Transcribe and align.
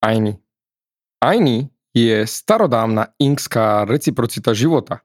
Aini. 0.00 0.32
Aini 1.20 1.68
je 1.92 2.24
starodávna 2.24 3.12
inkská 3.20 3.84
reciprocita 3.84 4.56
života. 4.56 5.04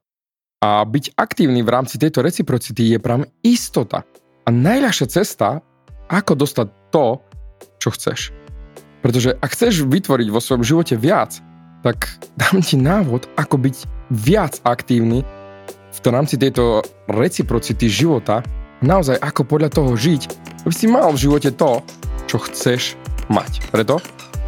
A 0.63 0.87
byť 0.87 1.19
aktívny 1.19 1.59
v 1.67 1.69
rámci 1.69 1.99
tejto 1.99 2.23
reciprocity 2.23 2.95
je 2.95 2.99
pram 3.03 3.27
istota. 3.43 4.07
A 4.47 4.49
najľahšia 4.55 5.11
cesta, 5.11 5.59
ako 6.07 6.39
dostať 6.39 6.67
to, 6.95 7.19
čo 7.83 7.91
chceš. 7.91 8.31
Pretože 9.03 9.35
ak 9.35 9.51
chceš 9.51 9.83
vytvoriť 9.83 10.31
vo 10.31 10.39
svojom 10.39 10.63
živote 10.63 10.95
viac, 10.95 11.43
tak 11.83 12.07
dám 12.39 12.63
ti 12.63 12.79
návod, 12.79 13.27
ako 13.35 13.59
byť 13.59 13.75
viac 14.15 14.63
aktívny 14.63 15.27
v 15.91 15.99
rámci 16.07 16.39
tejto 16.39 16.87
reciprocity 17.11 17.91
života, 17.91 18.45
naozaj 18.79 19.19
ako 19.19 19.43
podľa 19.43 19.75
toho 19.75 19.91
žiť, 19.91 20.21
aby 20.63 20.73
si 20.75 20.87
mal 20.87 21.11
v 21.11 21.21
živote 21.27 21.51
to, 21.51 21.83
čo 22.31 22.37
chceš 22.47 22.95
mať. 23.27 23.59
Preto 23.73 23.99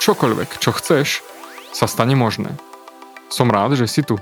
čokoľvek, 0.00 0.56
čo 0.56 0.72
chceš, 0.72 1.20
sa 1.76 1.84
stane 1.84 2.16
možné. 2.16 2.48
Som 3.28 3.52
rád, 3.52 3.76
že 3.76 3.84
si 3.84 4.00
tu. 4.00 4.16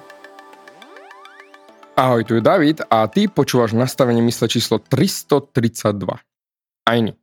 Ahoj, 1.95 2.27
tu 2.27 2.35
je 2.35 2.43
David 2.43 2.83
a 2.91 3.07
ty 3.07 3.31
počúvaš 3.31 3.79
nastavenie 3.79 4.21
mysle 4.27 4.51
číslo 4.51 4.83
332. 4.83 6.19
Aini. 6.87 7.15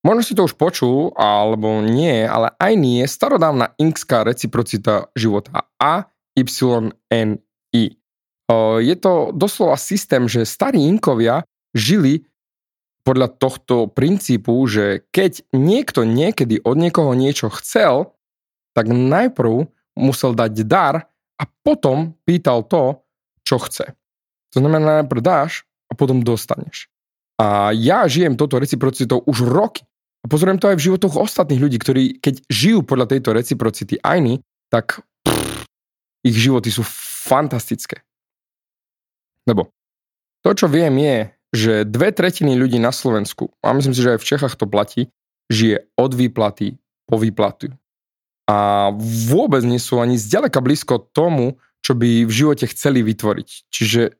Možno 0.00 0.22
si 0.24 0.32
to 0.34 0.48
už 0.48 0.56
počul, 0.56 1.12
alebo 1.14 1.84
nie, 1.84 2.26
ale 2.26 2.56
Aini 2.58 3.04
je 3.04 3.06
starodávna 3.06 3.76
inkská 3.78 4.24
reciprocita 4.26 5.12
života 5.14 5.68
A, 5.78 6.10
Y, 6.34 6.90
N, 7.10 7.28
I. 7.70 7.84
Je 8.80 8.96
to 8.98 9.30
doslova 9.30 9.78
systém, 9.78 10.26
že 10.26 10.48
starí 10.48 10.82
inkovia 10.88 11.46
žili 11.70 12.26
podľa 13.02 13.28
tohto 13.40 13.88
princípu, 13.88 14.54
že 14.68 15.08
keď 15.10 15.44
niekto 15.56 16.04
niekedy 16.04 16.60
od 16.60 16.76
niekoho 16.76 17.16
niečo 17.16 17.48
chcel, 17.48 18.12
tak 18.76 18.92
najprv 18.92 19.66
musel 19.96 20.36
dať 20.36 20.52
dar 20.68 21.10
a 21.40 21.44
potom 21.64 22.14
pýtal 22.28 22.62
to, 22.68 23.00
čo 23.42 23.56
chce. 23.58 23.96
To 24.52 24.56
znamená, 24.60 25.02
najprv 25.02 25.22
dáš 25.22 25.64
a 25.88 25.96
potom 25.96 26.20
dostaneš. 26.20 26.90
A 27.40 27.72
ja 27.72 28.04
žijem 28.04 28.36
toto 28.36 28.60
reciprocitou 28.60 29.24
už 29.24 29.48
roky. 29.48 29.82
A 30.20 30.28
pozorujem 30.28 30.60
to 30.60 30.68
aj 30.68 30.76
v 30.76 30.84
životoch 30.92 31.16
ostatných 31.16 31.62
ľudí, 31.64 31.80
ktorí 31.80 32.20
keď 32.20 32.44
žijú 32.52 32.84
podľa 32.84 33.16
tejto 33.16 33.32
reciprocity 33.32 33.96
ajny, 34.04 34.44
tak 34.68 35.00
pff, 35.24 35.64
ich 36.20 36.36
životy 36.36 36.68
sú 36.68 36.84
fantastické. 36.84 38.04
Lebo 39.48 39.72
to, 40.44 40.52
čo 40.52 40.68
viem, 40.68 40.92
je, 41.00 41.32
že 41.50 41.82
dve 41.82 42.14
tretiny 42.14 42.54
ľudí 42.54 42.78
na 42.78 42.94
Slovensku, 42.94 43.50
a 43.62 43.74
myslím 43.74 43.94
si, 43.94 44.02
že 44.02 44.14
aj 44.16 44.20
v 44.22 44.28
Čechách 44.28 44.54
to 44.54 44.70
platí, 44.70 45.10
žije 45.50 45.82
od 45.98 46.14
výplaty 46.14 46.78
po 47.10 47.18
výplatu. 47.18 47.74
A 48.46 48.90
vôbec 49.30 49.62
nie 49.66 49.78
sú 49.82 49.98
ani 49.98 50.14
zďaleka 50.14 50.62
blízko 50.62 51.10
tomu, 51.10 51.58
čo 51.82 51.98
by 51.98 52.26
v 52.26 52.32
živote 52.32 52.70
chceli 52.70 53.02
vytvoriť. 53.02 53.48
Čiže 53.70 54.14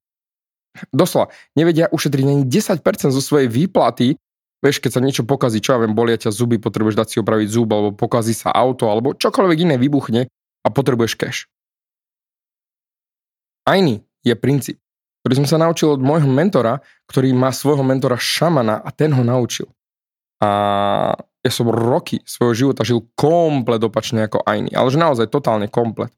doslova, 0.91 1.30
nevedia 1.54 1.91
ušetriť 1.91 2.24
ani 2.26 2.44
10% 2.46 3.14
zo 3.14 3.22
svojej 3.22 3.47
výplaty, 3.47 4.18
vieš, 4.62 4.82
keď 4.82 4.91
sa 4.91 5.00
niečo 5.02 5.22
pokazí, 5.22 5.62
čo 5.62 5.74
ja 5.74 5.82
viem, 5.82 5.94
bolia 5.94 6.18
ťa 6.18 6.34
zuby, 6.34 6.58
potrebuješ 6.58 6.98
dať 6.98 7.08
si 7.10 7.16
opraviť 7.22 7.48
zub, 7.50 7.70
alebo 7.70 7.91
pokazí 7.94 8.34
sa 8.34 8.50
auto, 8.50 8.91
alebo 8.91 9.14
čokoľvek 9.14 9.58
iné 9.70 9.76
vybuchne 9.78 10.26
a 10.62 10.68
potrebuješ 10.68 11.14
cash. 11.14 11.41
Ajný 13.66 14.02
je 14.26 14.34
princíp 14.34 14.78
ktorý 15.20 15.44
som 15.44 15.47
sa 15.47 15.58
naučil 15.60 15.92
od 15.92 16.00
môjho 16.00 16.28
mentora, 16.28 16.81
ktorý 17.08 17.32
má 17.36 17.53
svojho 17.53 17.84
mentora 17.84 18.16
šamana 18.16 18.81
a 18.81 18.88
ten 18.88 19.12
ho 19.12 19.20
naučil. 19.20 19.69
A 20.41 20.48
ja 21.41 21.53
som 21.53 21.69
roky 21.69 22.20
svojho 22.25 22.54
života 22.56 22.84
žil 22.84 23.04
komplet 23.16 23.80
opačne 23.80 24.25
ako 24.25 24.44
Aini, 24.44 24.72
ale 24.72 24.88
že 24.92 25.00
naozaj 25.00 25.28
totálne 25.28 25.69
komplet. 25.69 26.12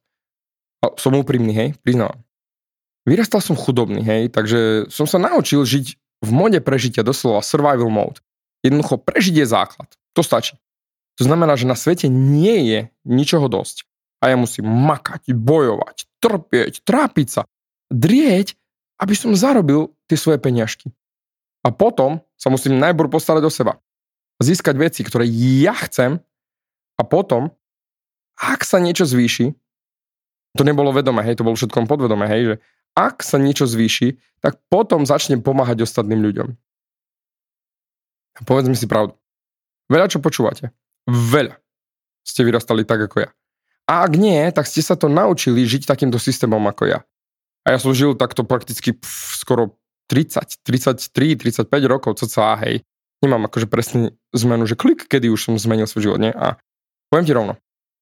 A 0.83 0.95
som 0.99 1.15
úprimný, 1.15 1.55
hej, 1.55 1.69
priznávam. 1.83 2.23
Vyrastal 3.07 3.43
som 3.43 3.59
chudobný, 3.59 4.03
hej, 4.03 4.31
takže 4.31 4.87
som 4.91 5.07
sa 5.07 5.19
naučil 5.19 5.63
žiť 5.67 5.87
v 6.23 6.31
mode 6.31 6.59
prežitia, 6.63 7.03
doslova 7.03 7.43
survival 7.43 7.91
mode. 7.91 8.23
Jednoducho 8.63 9.03
prežiť 9.03 9.43
je 9.43 9.47
základ. 9.47 9.91
To 10.15 10.23
stačí. 10.23 10.55
To 11.19 11.27
znamená, 11.27 11.59
že 11.59 11.67
na 11.67 11.75
svete 11.75 12.07
nie 12.07 12.71
je 12.71 12.81
ničoho 13.03 13.51
dosť. 13.51 13.87
A 14.23 14.31
ja 14.31 14.37
musím 14.39 14.71
makať, 14.71 15.35
bojovať, 15.35 16.07
trpieť, 16.23 16.87
trápiť 16.87 17.27
sa, 17.27 17.43
drieť, 17.91 18.55
aby 19.03 19.15
som 19.19 19.35
zarobil 19.35 19.91
tie 20.07 20.15
svoje 20.15 20.39
peniažky. 20.39 20.95
A 21.67 21.75
potom 21.75 22.23
sa 22.39 22.55
musím 22.55 22.79
najprv 22.79 23.11
postarať 23.11 23.43
o 23.43 23.51
seba. 23.51 23.83
Získať 24.39 24.79
veci, 24.79 25.03
ktoré 25.03 25.27
ja 25.63 25.75
chcem 25.75 26.23
a 26.99 27.03
potom, 27.03 27.51
ak 28.39 28.63
sa 28.63 28.79
niečo 28.79 29.03
zvýši, 29.03 29.51
to 30.55 30.63
nebolo 30.63 30.95
vedomé, 30.95 31.27
hej, 31.27 31.39
to 31.39 31.47
bolo 31.47 31.59
všetkom 31.59 31.91
podvedomé, 31.91 32.31
hej, 32.31 32.43
že 32.47 32.57
ak 32.95 33.25
sa 33.25 33.41
niečo 33.43 33.67
zvýši, 33.67 34.21
tak 34.45 34.61
potom 34.71 35.03
začnem 35.03 35.41
pomáhať 35.41 35.83
ostatným 35.83 36.23
ľuďom. 36.23 36.49
A 38.37 38.41
povedzme 38.47 38.77
si 38.77 38.87
pravdu. 38.87 39.17
Veľa 39.89 40.09
čo 40.13 40.23
počúvate. 40.23 40.71
Veľa 41.09 41.59
ste 42.23 42.47
vyrastali 42.47 42.87
tak 42.87 43.11
ako 43.11 43.27
ja. 43.27 43.31
A 43.91 44.07
ak 44.07 44.15
nie, 44.15 44.39
tak 44.55 44.71
ste 44.71 44.81
sa 44.81 44.95
to 44.95 45.11
naučili 45.11 45.67
žiť 45.67 45.91
takýmto 45.91 46.17
systémom 46.17 46.63
ako 46.71 46.87
ja. 46.87 46.99
A 47.63 47.75
ja 47.75 47.79
som 47.79 47.95
žil 47.95 48.19
takto 48.19 48.43
prakticky 48.43 48.95
pf, 48.97 49.39
skoro 49.39 49.79
30, 50.11 50.67
33, 50.67 51.39
35 51.39 51.69
rokov, 51.87 52.19
co 52.19 52.27
celá, 52.27 52.59
hej. 52.67 52.83
Nemám 53.23 53.47
akože 53.47 53.71
presne 53.71 54.19
zmenu, 54.35 54.67
že 54.67 54.75
klik, 54.75 55.07
kedy 55.07 55.31
už 55.31 55.41
som 55.41 55.55
zmenil 55.55 55.87
svoj 55.87 56.11
život, 56.11 56.19
nie? 56.19 56.35
A 56.35 56.59
poviem 57.07 57.27
ti 57.27 57.33
rovno, 57.33 57.55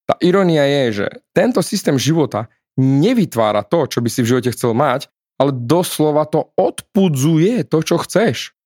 tá 0.09 0.17
ironia 0.19 0.65
je, 0.65 1.05
že 1.05 1.07
tento 1.31 1.61
systém 1.61 1.95
života 1.95 2.49
nevytvára 2.75 3.61
to, 3.61 3.85
čo 3.85 4.01
by 4.01 4.09
si 4.09 4.25
v 4.25 4.33
živote 4.33 4.49
chcel 4.49 4.73
mať, 4.73 5.07
ale 5.37 5.53
doslova 5.53 6.25
to 6.25 6.51
odpudzuje 6.57 7.63
to, 7.69 7.77
čo 7.85 8.01
chceš. 8.01 8.57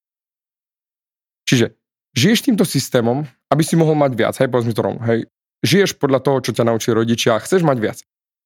Čiže 1.46 1.76
žiješ 2.18 2.50
týmto 2.50 2.66
systémom, 2.66 3.28
aby 3.52 3.62
si 3.62 3.78
mohol 3.78 3.94
mať 4.00 4.12
viac, 4.16 4.36
hej, 4.40 4.50
povedz 4.50 4.66
mi 4.66 4.74
to 4.74 4.82
rovno, 4.82 5.04
hej. 5.06 5.28
Žiješ 5.62 5.98
podľa 6.00 6.20
toho, 6.24 6.38
čo 6.40 6.52
ťa 6.56 6.66
naučili 6.66 6.98
rodičia 6.98 7.36
a 7.36 7.44
chceš 7.44 7.62
mať 7.68 7.78
viac. 7.78 7.98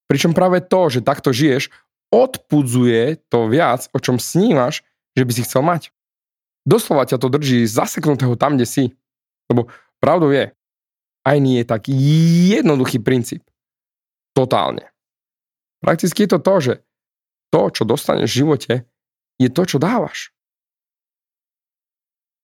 Pričom 0.10 0.34
práve 0.34 0.60
to, 0.66 0.90
že 0.90 1.06
takto 1.06 1.30
žiješ, 1.30 1.70
odpudzuje 2.10 3.22
to 3.30 3.50
viac, 3.50 3.86
o 3.94 3.98
čom 4.02 4.18
snívaš, 4.18 4.82
že 5.14 5.24
by 5.26 5.32
si 5.34 5.46
chcel 5.46 5.62
mať. 5.62 5.94
Doslova 6.66 7.06
ťa 7.06 7.18
to 7.22 7.30
drží 7.30 7.66
zaseknutého 7.66 8.34
tam, 8.38 8.58
kde 8.58 8.66
si. 8.66 8.84
Lebo 9.50 9.70
pravdou 10.02 10.30
je, 10.30 10.54
aj 11.26 11.38
nie 11.42 11.62
je 11.62 11.66
tak 11.66 11.90
jednoduchý 11.90 13.02
princíp. 13.02 13.46
Totálne. 14.34 14.90
Prakticky 15.82 16.26
je 16.26 16.32
to 16.38 16.40
to, 16.42 16.56
že 16.60 16.74
to, 17.50 17.62
čo 17.74 17.84
dostaneš 17.88 18.30
v 18.30 18.40
živote, 18.46 18.74
je 19.40 19.50
to, 19.50 19.64
čo 19.66 19.78
dávaš. 19.82 20.30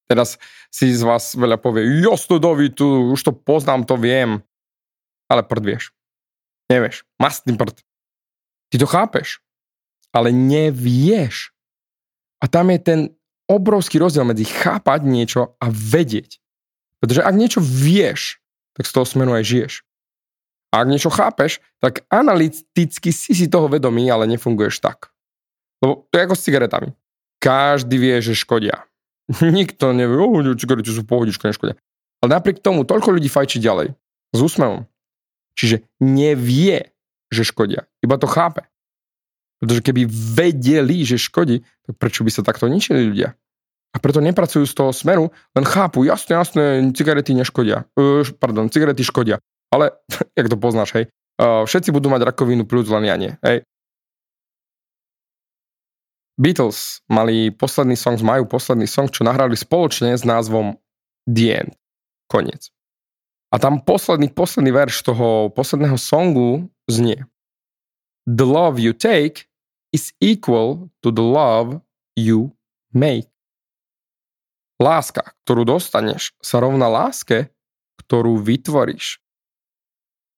Teraz 0.06 0.38
si 0.70 0.94
z 0.94 1.02
vás 1.02 1.34
veľa 1.34 1.58
povie, 1.58 2.02
jasno 2.02 2.38
David, 2.38 2.78
tu, 2.78 3.14
už 3.14 3.22
to 3.26 3.32
poznám, 3.34 3.90
to 3.90 3.98
viem. 3.98 4.46
Ale 5.26 5.42
prd 5.42 5.64
vieš. 5.66 5.84
Nevieš. 6.70 7.06
Mastný 7.18 7.58
prd. 7.58 7.82
Ty 8.70 8.76
to 8.82 8.88
chápeš 8.90 9.45
ale 10.16 10.32
nevieš. 10.32 11.52
A 12.40 12.48
tam 12.48 12.72
je 12.72 12.80
ten 12.80 13.00
obrovský 13.52 14.00
rozdiel 14.00 14.24
medzi 14.24 14.48
chápať 14.48 15.04
niečo 15.04 15.60
a 15.60 15.68
vedieť. 15.68 16.40
Pretože 17.04 17.22
ak 17.22 17.36
niečo 17.36 17.60
vieš, 17.60 18.40
tak 18.74 18.88
z 18.88 18.96
toho 18.96 19.06
smeru 19.06 19.36
aj 19.36 19.44
žiješ. 19.44 19.74
A 20.72 20.84
ak 20.84 20.92
niečo 20.92 21.12
chápeš, 21.12 21.60
tak 21.84 22.08
analyticky 22.08 23.12
si 23.12 23.32
si 23.36 23.46
toho 23.52 23.68
vedomý, 23.68 24.08
ale 24.08 24.28
nefunguješ 24.32 24.80
tak. 24.80 25.12
Lebo 25.84 26.08
to 26.10 26.14
je 26.16 26.26
ako 26.26 26.36
s 26.36 26.46
cigaretami. 26.48 26.90
Každý 27.44 27.96
vie, 28.00 28.16
že 28.24 28.34
škodia. 28.34 28.88
Nikto 29.60 29.92
nevie, 29.92 30.18
o, 30.18 30.56
cigarety 30.56 30.92
sú 30.92 31.04
pohodička, 31.04 31.52
neškodia. 31.52 31.76
Ale 32.24 32.30
napriek 32.32 32.64
tomu 32.64 32.88
toľko 32.88 33.20
ľudí 33.20 33.30
fajčí 33.30 33.62
ďalej. 33.62 33.94
S 34.34 34.40
úsmevom. 34.40 34.88
Čiže 35.56 35.88
nevie, 36.04 36.92
že 37.32 37.48
škodia. 37.48 37.88
Iba 38.04 38.20
to 38.20 38.28
chápe. 38.28 38.68
Pretože 39.60 39.82
keby 39.82 40.02
vedeli, 40.10 41.08
že 41.08 41.16
škodí, 41.16 41.64
tak 41.88 41.96
prečo 41.96 42.28
by 42.28 42.32
sa 42.32 42.44
takto 42.44 42.68
ničili 42.68 43.08
ľudia? 43.08 43.34
A 43.96 43.98
preto 44.04 44.20
nepracujú 44.20 44.68
z 44.68 44.76
toho 44.76 44.92
smeru, 44.92 45.32
len 45.56 45.64
chápu, 45.64 46.04
jasne, 46.04 46.36
jasne, 46.36 46.64
cigarety 46.92 47.32
neškodia. 47.32 47.88
Uh, 47.96 48.28
pardon, 48.36 48.68
cigarety 48.68 49.08
škodia. 49.08 49.40
Ale, 49.72 49.96
jak 50.38 50.52
to 50.52 50.60
poznáš, 50.60 50.92
hej, 51.00 51.06
uh, 51.40 51.64
všetci 51.64 51.96
budú 51.96 52.12
mať 52.12 52.28
rakovinu, 52.28 52.68
plus 52.68 52.92
len 52.92 53.08
ja 53.08 53.16
nie, 53.16 53.40
hej. 53.40 53.64
Beatles 56.36 57.00
mali 57.08 57.48
posledný 57.56 57.96
song, 57.96 58.20
majú 58.20 58.44
posledný 58.44 58.92
song, 58.92 59.08
čo 59.08 59.24
nahrali 59.24 59.56
spoločne 59.56 60.12
s 60.20 60.28
názvom 60.28 60.76
The 61.24 61.64
End. 61.64 61.72
Koniec. 62.28 62.76
A 63.56 63.56
tam 63.56 63.80
posledný, 63.80 64.36
posledný 64.36 64.76
verš 64.76 65.08
toho 65.08 65.48
posledného 65.56 65.96
songu 65.96 66.68
znie 66.92 67.24
The 68.26 68.46
love 68.46 68.82
you 68.82 68.98
take 68.98 69.46
is 69.94 70.10
equal 70.18 70.90
to 71.06 71.14
the 71.14 71.22
love 71.22 71.82
you 72.18 72.58
make. 72.90 73.30
Láska, 74.82 75.38
ktorú 75.46 75.64
dostaneš, 75.64 76.34
sa 76.42 76.60
rovná 76.60 76.90
láske, 76.90 77.54
ktorú 78.02 78.42
vytvoríš. 78.42 79.22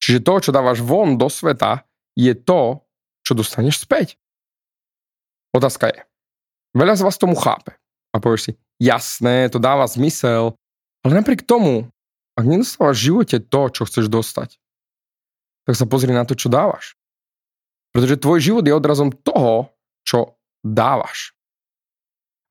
Čiže 0.03 0.19
to, 0.21 0.33
čo 0.43 0.51
dávaš 0.53 0.83
von 0.83 1.17
do 1.17 1.25
sveta, 1.31 1.87
je 2.13 2.35
to, 2.37 2.85
čo 3.25 3.33
dostaneš 3.33 3.81
späť. 3.81 4.19
Otázka 5.55 5.89
je, 5.89 5.99
veľa 6.77 6.93
z 6.99 7.01
vás 7.07 7.17
tomu 7.17 7.33
chápe 7.33 7.73
a 8.13 8.21
povieš 8.21 8.41
si, 8.45 8.51
jasné, 8.77 9.49
to 9.49 9.57
dáva 9.57 9.89
zmysel, 9.89 10.53
ale 11.01 11.11
napriek 11.17 11.47
tomu, 11.47 11.89
ak 12.37 12.45
nedostávaš 12.45 12.99
v 12.99 13.05
živote 13.09 13.37
to, 13.41 13.61
čo 13.73 13.89
chceš 13.89 14.05
dostať, 14.11 14.59
tak 15.65 15.73
sa 15.73 15.89
pozri 15.89 16.13
na 16.13 16.27
to, 16.27 16.37
čo 16.37 16.51
dávaš. 16.51 16.93
Pretože 17.97 18.21
tvoj 18.21 18.37
život 18.37 18.61
je 18.61 18.77
odrazom 18.77 19.09
toho, 19.09 19.73
čo 20.05 20.37
dávaš. 20.61 21.33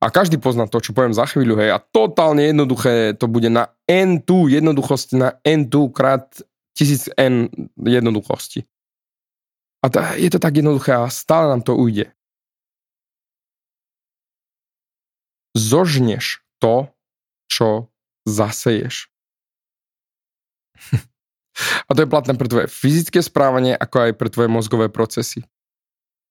A 0.03 0.11
každý 0.11 0.35
pozná 0.35 0.67
to, 0.67 0.83
čo 0.83 0.91
poviem 0.91 1.15
za 1.15 1.23
chvíľu, 1.23 1.55
hej, 1.63 1.71
a 1.71 1.79
totálne 1.79 2.43
jednoduché 2.43 3.15
to 3.15 3.31
bude 3.31 3.47
na 3.47 3.71
N2 3.87 4.59
jednoduchosti, 4.59 5.15
na 5.15 5.39
N2 5.47 5.95
krát 5.95 6.27
1000 6.75 7.15
N 7.15 7.47
jednoduchosti. 7.79 8.67
A 9.79 9.85
to, 9.87 10.03
je 10.19 10.27
to 10.27 10.39
tak 10.43 10.51
jednoduché 10.51 10.99
a 10.99 11.07
stále 11.07 11.47
nám 11.47 11.63
to 11.63 11.79
ujde. 11.79 12.11
Zožneš 15.55 16.43
to, 16.59 16.91
čo 17.47 17.87
zaseješ. 18.27 19.07
A 21.87 21.95
to 21.95 22.03
je 22.03 22.11
platné 22.11 22.35
pre 22.35 22.51
tvoje 22.51 22.67
fyzické 22.67 23.23
správanie, 23.23 23.71
ako 23.71 24.11
aj 24.11 24.11
pre 24.19 24.27
tvoje 24.27 24.51
mozgové 24.51 24.91
procesy. 24.91 25.47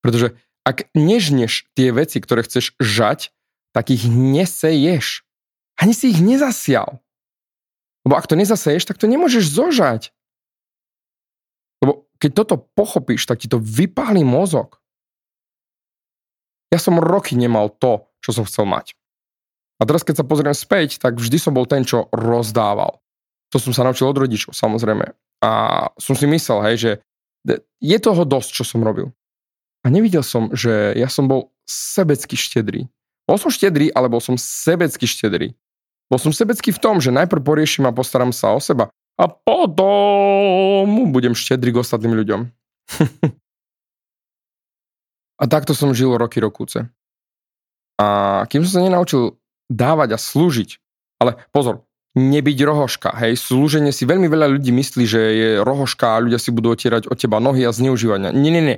Pretože 0.05 0.37
ak 0.69 0.93
nežneš 0.93 1.73
tie 1.73 1.91
veci, 1.97 2.21
ktoré 2.21 2.45
chceš 2.45 2.77
žať, 2.77 3.33
tak 3.73 3.89
ich 3.89 4.05
neseješ. 4.05 5.25
Ani 5.81 5.97
si 5.97 6.13
ich 6.13 6.21
nezasial. 6.21 7.01
Lebo 8.05 8.15
ak 8.21 8.29
to 8.29 8.37
nezaseješ, 8.37 8.85
tak 8.85 9.01
to 9.01 9.09
nemôžeš 9.09 9.49
zožať. 9.49 10.13
Lebo 11.81 12.09
keď 12.21 12.31
toto 12.45 12.57
pochopíš, 12.77 13.25
tak 13.25 13.41
ti 13.41 13.49
to 13.49 13.61
vypálí 13.61 14.25
mozog. 14.25 14.81
Ja 16.73 16.83
som 16.83 17.01
roky 17.01 17.39
nemal 17.39 17.73
to, 17.73 18.09
čo 18.21 18.37
som 18.37 18.45
chcel 18.45 18.69
mať. 18.69 18.99
A 19.77 19.85
teraz, 19.85 20.03
keď 20.03 20.25
sa 20.25 20.29
pozriem 20.29 20.57
späť, 20.57 20.97
tak 20.97 21.21
vždy 21.21 21.37
som 21.37 21.53
bol 21.53 21.69
ten, 21.69 21.85
čo 21.85 22.09
rozdával. 22.11 23.01
To 23.55 23.59
som 23.63 23.71
sa 23.71 23.87
naučil 23.87 24.11
od 24.11 24.19
rodičov, 24.19 24.55
samozrejme. 24.57 25.15
A 25.43 25.51
som 26.01 26.15
si 26.19 26.27
myslel, 26.27 26.59
hej, 26.73 26.77
že 26.77 26.93
je 27.79 27.99
toho 28.03 28.27
dosť, 28.27 28.63
čo 28.63 28.65
som 28.67 28.83
robil. 28.83 29.15
A 29.87 29.93
nevidel 29.93 30.27
som, 30.27 30.51
že 30.51 30.97
ja 30.99 31.07
som 31.07 31.31
bol 31.31 31.55
sebecky 31.63 32.35
štedrý. 32.35 32.91
Bol 33.27 33.39
som 33.39 33.51
štedrý, 33.51 33.95
ale 33.95 34.11
bol 34.11 34.19
som 34.19 34.35
sebecky 34.35 35.07
štedrý. 35.07 35.55
Bol 36.07 36.19
som 36.23 36.31
sebecký 36.31 36.71
v 36.71 36.83
tom, 36.83 37.03
že 37.03 37.15
najprv 37.15 37.43
poriešim 37.43 37.87
a 37.87 37.95
postaram 37.95 38.31
sa 38.31 38.55
o 38.55 38.63
seba 38.63 38.91
a 39.19 39.25
potom 39.27 41.11
budem 41.11 41.35
štedrý 41.35 41.75
k 41.75 41.81
ostatným 41.83 42.15
ľuďom. 42.15 42.41
a 45.43 45.45
takto 45.51 45.75
som 45.75 45.91
žil 45.97 46.15
roky 46.15 46.39
rokúce. 46.39 46.87
A 47.99 48.07
kým 48.47 48.63
som 48.63 48.79
sa 48.79 48.87
nenaučil 48.87 49.35
dávať 49.67 50.15
a 50.15 50.19
slúžiť, 50.21 50.79
ale 51.19 51.41
pozor, 51.51 51.83
nebyť 52.17 52.59
rohoška, 52.65 53.13
hej, 53.21 53.37
slúženie 53.37 53.93
si 53.93 54.09
veľmi 54.09 54.25
veľa 54.27 54.49
ľudí 54.57 54.73
myslí, 54.73 55.05
že 55.05 55.21
je 55.21 55.49
rohoška 55.61 56.17
a 56.17 56.23
ľudia 56.25 56.41
si 56.41 56.49
budú 56.49 56.73
otierať 56.73 57.13
od 57.13 57.17
teba 57.21 57.37
nohy 57.45 57.69
a 57.69 57.77
zneužívania. 57.77 58.33
Nie, 58.33 58.49
nie, 58.49 58.65
nie, 58.65 58.77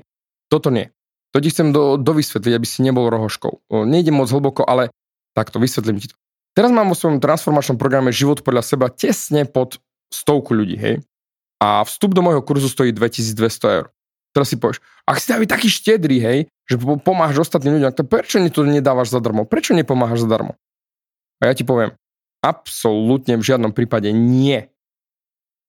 toto 0.50 0.75
nie. 0.75 0.90
To 1.31 1.38
ti 1.38 1.55
chcem 1.55 1.70
do, 1.70 1.94
dovysvetliť, 1.94 2.52
aby 2.58 2.67
si 2.67 2.82
nebol 2.82 3.06
rohoškou. 3.06 3.70
Nejdem 3.87 4.19
moc 4.19 4.26
hlboko, 4.32 4.67
ale 4.67 4.90
takto 5.38 5.62
vysvetlím 5.62 6.02
ti 6.02 6.11
to. 6.11 6.17
Teraz 6.58 6.75
mám 6.75 6.90
vo 6.90 6.99
svojom 6.99 7.23
transformačnom 7.23 7.79
programe 7.79 8.11
Život 8.11 8.43
podľa 8.43 8.67
seba 8.67 8.90
tesne 8.90 9.46
pod 9.46 9.79
stovku 10.11 10.56
ľudí, 10.56 10.75
hej. 10.75 10.94
A 11.62 11.87
vstup 11.87 12.19
do 12.19 12.25
môjho 12.25 12.43
kurzu 12.43 12.67
stojí 12.67 12.90
2200 12.90 13.38
eur. 13.79 13.87
Teraz 14.35 14.50
si 14.50 14.56
povieš, 14.58 14.82
ak 15.06 15.19
si 15.19 15.31
byť 15.31 15.50
taký 15.50 15.69
štedrý, 15.70 16.17
hej, 16.19 16.38
že 16.67 16.75
pomáhaš 16.79 17.46
ostatným 17.46 17.79
ľuďom, 17.79 17.94
tak 17.94 18.06
prečo 18.11 18.43
to 18.50 18.67
nedávaš 18.67 19.14
zadarmo? 19.14 19.46
Prečo 19.46 19.75
nepomáhaš 19.75 20.26
zadarmo? 20.26 20.58
A 21.38 21.50
ja 21.50 21.55
ti 21.55 21.62
poviem, 21.62 21.94
absolútne 22.44 23.38
v 23.38 23.46
žiadnom 23.46 23.75
prípade 23.75 24.11
nie. 24.14 24.67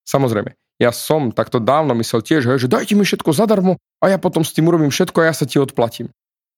Samozrejme, 0.06 0.54
ja 0.80 0.90
som 0.90 1.30
takto 1.30 1.60
dávno 1.60 1.92
myslel 1.98 2.24
tiež, 2.24 2.56
že 2.56 2.70
dajte 2.70 2.96
mi 2.96 3.04
všetko 3.04 3.36
zadarmo 3.36 3.76
a 4.00 4.04
ja 4.08 4.16
potom 4.16 4.40
s 4.40 4.56
tým 4.56 4.72
urobím 4.72 4.88
všetko 4.88 5.20
a 5.20 5.28
ja 5.28 5.34
sa 5.36 5.44
ti 5.44 5.60
odplatím. 5.60 6.08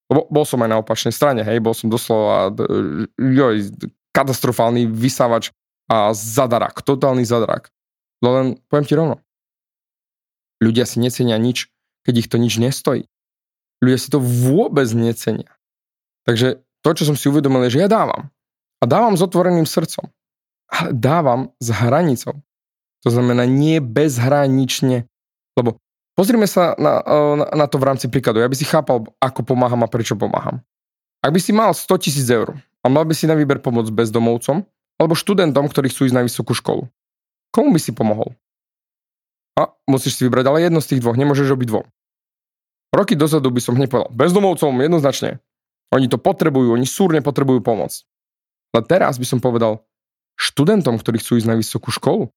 Lebo 0.07 0.29
bol 0.29 0.45
som 0.47 0.63
aj 0.63 0.71
na 0.71 0.79
opačnej 0.79 1.11
strane, 1.11 1.43
hej, 1.43 1.59
bol 1.59 1.75
som 1.75 1.91
doslova 1.91 2.53
joj, 3.19 3.73
katastrofálny 4.13 4.87
vysávač 4.87 5.51
a 5.89 6.13
zadarak, 6.13 6.85
totálny 6.85 7.25
zadarak. 7.25 7.73
No 8.23 8.37
len 8.37 8.47
poviem 8.71 8.87
ti 8.87 8.95
rovno. 8.95 9.17
Ľudia 10.63 10.87
si 10.87 11.03
necenia 11.03 11.41
nič, 11.43 11.67
keď 12.07 12.15
ich 12.23 12.29
to 12.31 12.39
nič 12.39 12.63
nestojí. 12.63 13.11
Ľudia 13.83 13.99
si 13.99 14.09
to 14.15 14.23
vôbec 14.23 14.87
necenia. 14.95 15.51
Takže 16.23 16.63
to, 16.87 16.91
čo 16.95 17.03
som 17.11 17.19
si 17.19 17.27
uvedomil, 17.27 17.67
je, 17.67 17.75
že 17.79 17.83
ja 17.83 17.91
dávam. 17.91 18.31
A 18.83 18.85
dávam 18.85 19.15
s 19.15 19.23
otvoreným 19.23 19.63
srdcom. 19.63 20.11
Ale 20.67 20.91
dávam 20.91 21.55
s 21.63 21.71
hranicou. 21.71 22.43
To 23.07 23.09
znamená 23.15 23.47
nie 23.47 23.79
bezhranične. 23.79 25.07
Lebo 25.55 25.79
pozrime 26.19 26.51
sa 26.51 26.75
na, 26.75 26.99
na, 27.39 27.47
na 27.55 27.67
to 27.71 27.79
v 27.79 27.87
rámci 27.87 28.11
príkladu. 28.11 28.43
Ja 28.43 28.51
by 28.51 28.57
si 28.59 28.67
chápal, 28.67 29.07
ako 29.23 29.47
pomáham 29.47 29.87
a 29.87 29.89
prečo 29.91 30.19
pomáham. 30.19 30.59
Ak 31.23 31.31
by 31.31 31.39
si 31.39 31.55
mal 31.55 31.71
100 31.71 32.03
tisíc 32.03 32.27
eur 32.27 32.59
a 32.83 32.87
mal 32.91 33.07
by 33.07 33.15
si 33.15 33.31
na 33.31 33.39
výber 33.39 33.63
pomôcť 33.63 33.95
bezdomovcom 33.95 34.67
alebo 34.99 35.15
študentom, 35.15 35.71
ktorí 35.71 35.87
chcú 35.95 36.11
ísť 36.11 36.17
na 36.19 36.27
vysokú 36.27 36.51
školu, 36.51 36.91
komu 37.55 37.71
by 37.71 37.79
si 37.79 37.95
pomohol? 37.95 38.35
A 39.55 39.71
musíš 39.87 40.19
si 40.19 40.27
vybrať 40.27 40.51
ale 40.51 40.67
jedno 40.67 40.83
z 40.83 40.97
tých 40.97 41.03
dvoch, 41.05 41.15
nemôžeš 41.15 41.47
robiť 41.47 41.69
dvom. 41.71 41.87
Roky 42.93 43.15
dozadu 43.15 43.55
by 43.55 43.61
som 43.63 43.79
hneď 43.79 43.89
povedal, 43.89 44.11
bezdomovcom 44.11 44.75
jednoznačne. 44.83 45.39
Oni 45.93 46.09
to 46.09 46.17
potrebujú, 46.17 46.73
oni 46.75 46.89
súrne 46.89 47.21
potrebujú 47.21 47.61
pomoc. 47.61 48.05
Ale 48.73 48.83
teraz 48.89 49.21
by 49.21 49.27
som 49.29 49.39
povedal, 49.39 49.85
študentom, 50.41 50.97
ktorí 50.97 51.21
chcú 51.21 51.39
ísť 51.39 51.49
na 51.49 51.57
vysokú 51.61 51.93
školu, 51.93 52.33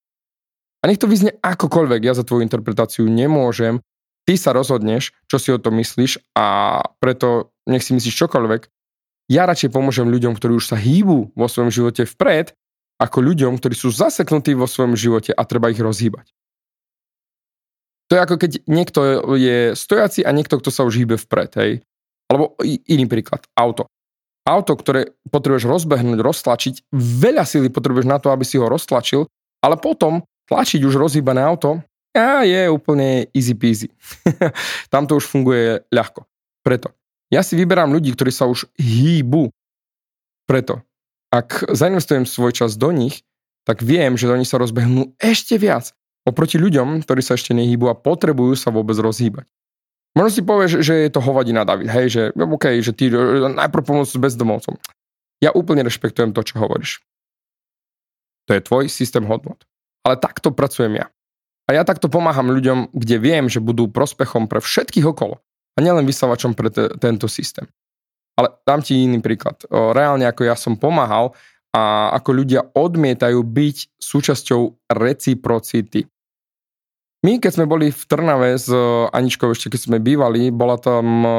a 0.83 0.83
nech 0.85 1.01
to 1.01 1.09
vyzne 1.09 1.33
akokoľvek, 1.41 2.01
ja 2.05 2.13
za 2.13 2.21
tvoju 2.21 2.45
interpretáciu 2.45 3.09
nemôžem, 3.09 3.81
ty 4.29 4.37
sa 4.37 4.53
rozhodneš, 4.53 5.17
čo 5.25 5.41
si 5.41 5.49
o 5.49 5.57
tom 5.57 5.81
myslíš 5.81 6.21
a 6.37 6.77
preto 7.01 7.55
nech 7.65 7.81
si 7.81 7.97
myslíš 7.97 8.13
čokoľvek. 8.13 8.69
Ja 9.33 9.49
radšej 9.49 9.73
pomôžem 9.73 10.05
ľuďom, 10.05 10.37
ktorí 10.37 10.53
už 10.53 10.69
sa 10.69 10.77
hýbu 10.77 11.33
vo 11.33 11.47
svojom 11.49 11.73
živote 11.73 12.05
vpred, 12.05 12.53
ako 13.01 13.17
ľuďom, 13.17 13.57
ktorí 13.57 13.73
sú 13.73 13.89
zaseknutí 13.89 14.53
vo 14.53 14.69
svojom 14.69 14.93
živote 14.93 15.33
a 15.33 15.41
treba 15.49 15.73
ich 15.73 15.81
rozhýbať. 15.81 16.29
To 18.05 18.11
je 18.13 18.21
ako 18.21 18.35
keď 18.37 18.51
niekto 18.69 18.99
je 19.33 19.73
stojaci 19.73 20.21
a 20.21 20.29
niekto, 20.29 20.61
kto 20.61 20.69
sa 20.69 20.85
už 20.85 21.01
hýbe 21.01 21.17
vpred, 21.17 21.51
hej. 21.57 21.71
Alebo 22.29 22.53
iný 22.85 23.09
príklad, 23.09 23.49
auto. 23.57 23.89
Auto, 24.45 24.77
ktoré 24.77 25.17
potrebuješ 25.33 25.65
rozbehnúť, 25.65 26.21
roztlačiť, 26.21 26.73
veľa 26.93 27.43
síly 27.49 27.73
potrebuješ 27.73 28.05
na 28.05 28.21
to, 28.21 28.29
aby 28.29 28.45
si 28.45 28.61
ho 28.61 28.69
roztlačil, 28.69 29.25
ale 29.65 29.75
potom 29.81 30.21
tlačiť 30.45 30.85
už 30.85 31.01
rozhýbané 31.01 31.41
auto 31.41 31.81
a 32.13 32.45
je 32.45 32.69
úplne 32.69 33.25
easy 33.33 33.57
peasy. 33.57 33.89
Tam 34.93 35.09
to 35.09 35.17
už 35.17 35.25
funguje 35.25 35.81
ľahko. 35.89 36.29
Preto. 36.61 36.93
Ja 37.33 37.41
si 37.41 37.57
vyberám 37.57 37.89
ľudí, 37.89 38.13
ktorí 38.13 38.29
sa 38.29 38.45
už 38.45 38.69
hýbu. 38.77 39.49
Preto. 40.45 40.85
Ak 41.33 41.65
zainvestujem 41.67 42.29
svoj 42.29 42.53
čas 42.53 42.77
do 42.77 42.93
nich, 42.93 43.25
tak 43.65 43.81
viem, 43.81 44.13
že 44.13 44.29
oni 44.29 44.45
sa 44.45 44.61
rozbehnú 44.61 45.17
ešte 45.17 45.57
viac. 45.57 45.91
Oproti 46.23 46.61
ľuďom, 46.61 47.01
ktorí 47.01 47.21
sa 47.25 47.33
ešte 47.33 47.57
nehýbu 47.57 47.89
a 47.89 47.97
potrebujú 47.97 48.53
sa 48.53 48.69
vôbec 48.69 48.95
rozhýbať. 48.95 49.49
Možno 50.15 50.31
si 50.31 50.41
povieš, 50.47 50.79
že 50.79 50.95
je 51.05 51.11
to 51.11 51.19
hovadina 51.19 51.67
David, 51.67 51.91
hej, 51.91 52.07
že 52.07 52.21
OK, 52.31 52.79
že 52.79 52.95
ty 52.95 53.11
najprv 53.11 53.83
pomôcť 53.83 54.15
bezdomovcom. 54.15 54.79
Ja 55.43 55.51
úplne 55.51 55.83
rešpektujem 55.83 56.31
to, 56.31 56.39
čo 56.39 56.63
hovoríš. 56.63 57.03
To 58.47 58.55
je 58.55 58.63
tvoj 58.63 58.87
systém 58.87 59.27
hodnot. 59.27 59.67
Ale 60.07 60.15
takto 60.15 60.55
pracujem 60.55 61.03
ja. 61.03 61.11
A 61.67 61.75
ja 61.75 61.83
takto 61.83 62.07
pomáham 62.07 62.47
ľuďom, 62.47 62.95
kde 62.95 63.17
viem, 63.19 63.51
že 63.51 63.59
budú 63.59 63.91
prospechom 63.91 64.47
pre 64.47 64.63
všetkých 64.63 65.03
okolo. 65.03 65.41
A 65.75 65.83
nielen 65.83 66.07
vysavačom 66.07 66.55
pre 66.55 66.71
te, 66.71 66.87
tento 66.95 67.27
systém. 67.27 67.67
Ale 68.39 68.55
dám 68.63 68.79
ti 68.79 69.03
iný 69.03 69.19
príklad. 69.19 69.67
Reálne 69.67 70.23
ako 70.29 70.47
ja 70.47 70.55
som 70.55 70.79
pomáhal 70.79 71.35
a 71.75 72.15
ako 72.15 72.29
ľudia 72.31 72.63
odmietajú 72.71 73.43
byť 73.43 73.99
súčasťou 73.99 74.91
reciprocity. 74.95 76.07
My, 77.25 77.41
keď 77.41 77.57
sme 77.57 77.65
boli 77.65 77.89
v 77.89 78.03
Trnave 78.05 78.53
s 78.53 78.69
e, 78.69 78.77
Aničkou, 79.09 79.49
ešte 79.49 79.73
keď 79.73 79.81
sme 79.81 79.97
bývali, 79.97 80.53
bola 80.53 80.77
tam 80.77 81.05
e, 81.25 81.33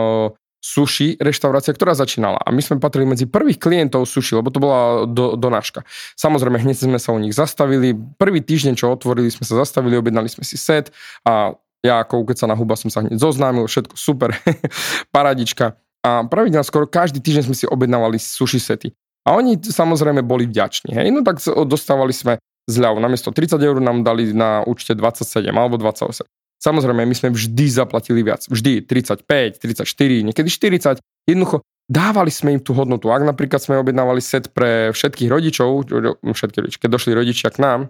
sushi 0.58 1.14
reštaurácia, 1.14 1.70
ktorá 1.70 1.94
začínala. 1.94 2.42
A 2.42 2.50
my 2.50 2.58
sme 2.58 2.82
patrili 2.82 3.06
medzi 3.06 3.30
prvých 3.30 3.62
klientov 3.62 4.10
sushi, 4.10 4.34
lebo 4.34 4.50
to 4.50 4.58
bola 4.58 5.06
do, 5.06 5.38
donáška. 5.38 5.86
Samozrejme, 6.18 6.58
hneď 6.58 6.90
sme 6.90 6.98
sa 6.98 7.14
u 7.14 7.22
nich 7.22 7.38
zastavili. 7.38 7.94
Prvý 8.18 8.42
týždeň, 8.42 8.74
čo 8.74 8.90
otvorili, 8.90 9.30
sme 9.30 9.46
sa 9.46 9.62
zastavili, 9.62 9.94
objednali 9.94 10.26
sme 10.26 10.42
si 10.42 10.58
set 10.58 10.90
a 11.22 11.54
ja 11.86 12.02
ako 12.02 12.26
sa 12.34 12.50
na 12.50 12.58
huba 12.58 12.74
som 12.74 12.90
sa 12.90 13.06
hneď 13.06 13.22
zoznámil, 13.22 13.70
všetko 13.70 13.94
super, 13.94 14.34
paradička. 15.14 15.78
A 16.02 16.26
pravidelne 16.26 16.66
skoro 16.66 16.90
každý 16.90 17.22
týždeň 17.22 17.42
sme 17.46 17.54
si 17.54 17.62
objednávali 17.70 18.18
sushi 18.18 18.58
sety. 18.58 18.90
A 19.22 19.38
oni 19.38 19.54
samozrejme 19.62 20.26
boli 20.26 20.50
vďační. 20.50 20.98
Hej? 20.98 21.14
No 21.14 21.22
tak 21.22 21.38
dostávali 21.66 22.10
sme 22.10 22.42
zľavu. 22.66 22.98
Namiesto 22.98 23.30
30 23.30 23.58
eur 23.62 23.76
nám 23.78 24.02
dali 24.02 24.30
na 24.34 24.62
účte 24.66 24.94
27 24.94 25.46
alebo 25.50 25.78
28. 25.78 26.26
Samozrejme, 26.56 27.04
my 27.04 27.14
sme 27.14 27.28
vždy 27.30 27.66
zaplatili 27.68 28.24
viac. 28.26 28.42
Vždy 28.48 28.82
35, 28.88 29.62
34, 29.62 29.86
niekedy 30.26 30.48
40. 30.50 30.98
Jednoducho 31.28 31.62
dávali 31.86 32.32
sme 32.34 32.58
im 32.58 32.60
tú 32.62 32.74
hodnotu. 32.74 33.12
Ak 33.14 33.22
napríklad 33.22 33.62
sme 33.62 33.78
objednávali 33.78 34.18
set 34.18 34.50
pre 34.50 34.90
všetkých 34.90 35.30
rodičov, 35.30 35.86
všetky 36.26 36.56
rodičky, 36.64 36.80
keď 36.86 36.90
došli 36.90 37.12
rodičia 37.14 37.48
k 37.52 37.62
nám 37.62 37.80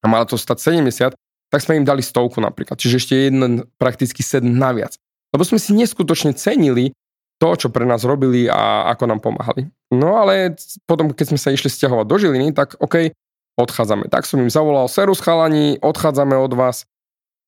a 0.00 0.06
malo 0.08 0.24
to 0.24 0.40
stať 0.40 0.80
70, 0.80 1.12
tak 1.52 1.60
sme 1.60 1.82
im 1.82 1.86
dali 1.86 2.00
stovku 2.00 2.40
napríklad. 2.40 2.80
Čiže 2.80 2.96
ešte 2.96 3.14
jeden 3.14 3.68
prakticky 3.76 4.24
set 4.24 4.42
naviac. 4.46 4.96
Lebo 5.34 5.42
sme 5.42 5.58
si 5.58 5.74
neskutočne 5.74 6.32
cenili 6.38 6.94
to, 7.42 7.48
čo 7.58 7.68
pre 7.74 7.82
nás 7.82 8.06
robili 8.06 8.46
a 8.46 8.86
ako 8.94 9.04
nám 9.10 9.20
pomáhali. 9.20 9.66
No 9.90 10.14
ale 10.22 10.54
potom, 10.86 11.10
keď 11.10 11.34
sme 11.34 11.38
sa 11.42 11.50
išli 11.50 11.66
stiahovať 11.66 12.06
do 12.06 12.16
Žiliny, 12.16 12.54
tak 12.54 12.78
OK, 12.78 13.10
odchádzame. 13.54 14.10
Tak 14.10 14.26
som 14.26 14.42
im 14.42 14.50
zavolal, 14.50 14.90
serus 14.90 15.22
chalani, 15.22 15.78
odchádzame 15.78 16.34
od 16.38 16.52
vás, 16.54 16.86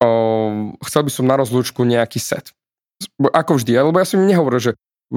o, 0.03 0.77
chcel 0.87 1.03
by 1.07 1.11
som 1.11 1.25
na 1.27 1.37
rozlúčku 1.39 1.83
nejaký 1.83 2.23
set. 2.23 2.55
Ako 3.21 3.61
vždy, 3.61 3.77
lebo 3.77 4.01
ja 4.01 4.09
som 4.09 4.23
im 4.23 4.31
nehovoril, 4.31 4.73
že 4.73 4.73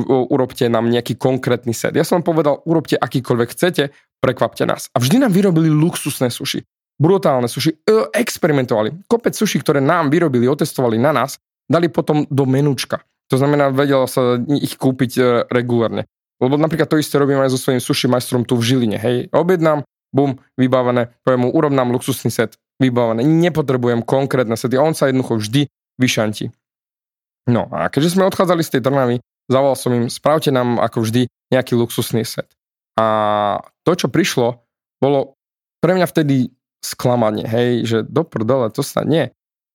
urobte 0.05 0.69
nám 0.69 0.85
nejaký 0.89 1.17
konkrétny 1.17 1.73
set. 1.73 1.97
Ja 1.97 2.05
som 2.05 2.21
vám 2.21 2.27
povedal, 2.35 2.61
urobte 2.65 2.93
akýkoľvek 2.99 3.49
chcete, 3.57 3.83
prekvapte 4.21 4.67
nás. 4.67 4.91
A 4.93 5.01
vždy 5.01 5.25
nám 5.25 5.33
vyrobili 5.33 5.71
luxusné 5.71 6.29
suši. 6.29 6.61
Brutálne 6.99 7.47
suši. 7.47 7.79
E, 7.87 8.11
experimentovali. 8.11 9.07
Kopec 9.07 9.33
suši, 9.33 9.63
ktoré 9.63 9.79
nám 9.79 10.11
vyrobili, 10.11 10.45
otestovali 10.45 10.99
na 10.99 11.15
nás, 11.15 11.39
dali 11.65 11.87
potom 11.87 12.27
do 12.27 12.43
menúčka. 12.43 13.01
To 13.31 13.39
znamená, 13.39 13.71
vedel 13.71 14.03
sa 14.05 14.37
ich 14.59 14.75
kúpiť 14.75 15.11
e, 15.15 15.23
regulárne. 15.47 16.05
Lebo 16.43 16.59
napríklad 16.59 16.91
to 16.91 16.99
isté 16.99 17.15
robím 17.17 17.39
aj 17.39 17.55
so 17.55 17.59
svojím 17.59 17.81
sushi 17.81 18.11
majstrom 18.11 18.43
tu 18.43 18.59
v 18.59 18.63
Žiline. 18.67 18.97
Hej, 18.99 19.17
objednám, 19.31 19.87
bum, 20.13 20.37
vybavené, 20.57 21.13
poviem 21.21 21.47
mu, 21.47 21.49
urob 21.53 21.73
nám 21.73 21.93
luxusný 21.93 22.33
set, 22.33 22.57
vybavené. 22.81 23.21
Nepotrebujem 23.21 24.01
konkrétne 24.01 24.55
sety, 24.55 24.79
on 24.79 24.95
sa 24.95 25.11
jednoducho 25.11 25.37
vždy 25.37 25.61
vyšanti. 25.99 26.49
No 27.49 27.67
a 27.73 27.89
keďže 27.89 28.17
sme 28.17 28.29
odchádzali 28.29 28.61
z 28.61 28.77
tej 28.77 28.81
Trnavy, 28.85 29.15
zavolal 29.49 29.77
som 29.77 29.91
im, 29.93 30.05
spravte 30.07 30.53
nám 30.53 30.77
ako 30.77 31.01
vždy 31.03 31.25
nejaký 31.49 31.73
luxusný 31.73 32.21
set. 32.23 32.53
A 32.99 33.57
to, 33.87 33.91
čo 33.95 34.07
prišlo, 34.11 34.61
bolo 35.01 35.39
pre 35.79 35.95
mňa 35.95 36.07
vtedy 36.07 36.51
sklamanie, 36.79 37.47
hej, 37.47 37.83
že 37.87 37.97
do 38.05 38.23
prdele, 38.23 38.71
to 38.71 38.83
sa 38.83 39.03
nie. 39.03 39.31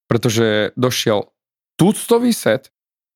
Pretože 0.08 0.72
došiel 0.76 1.28
tuctový 1.80 2.32
set 2.32 2.70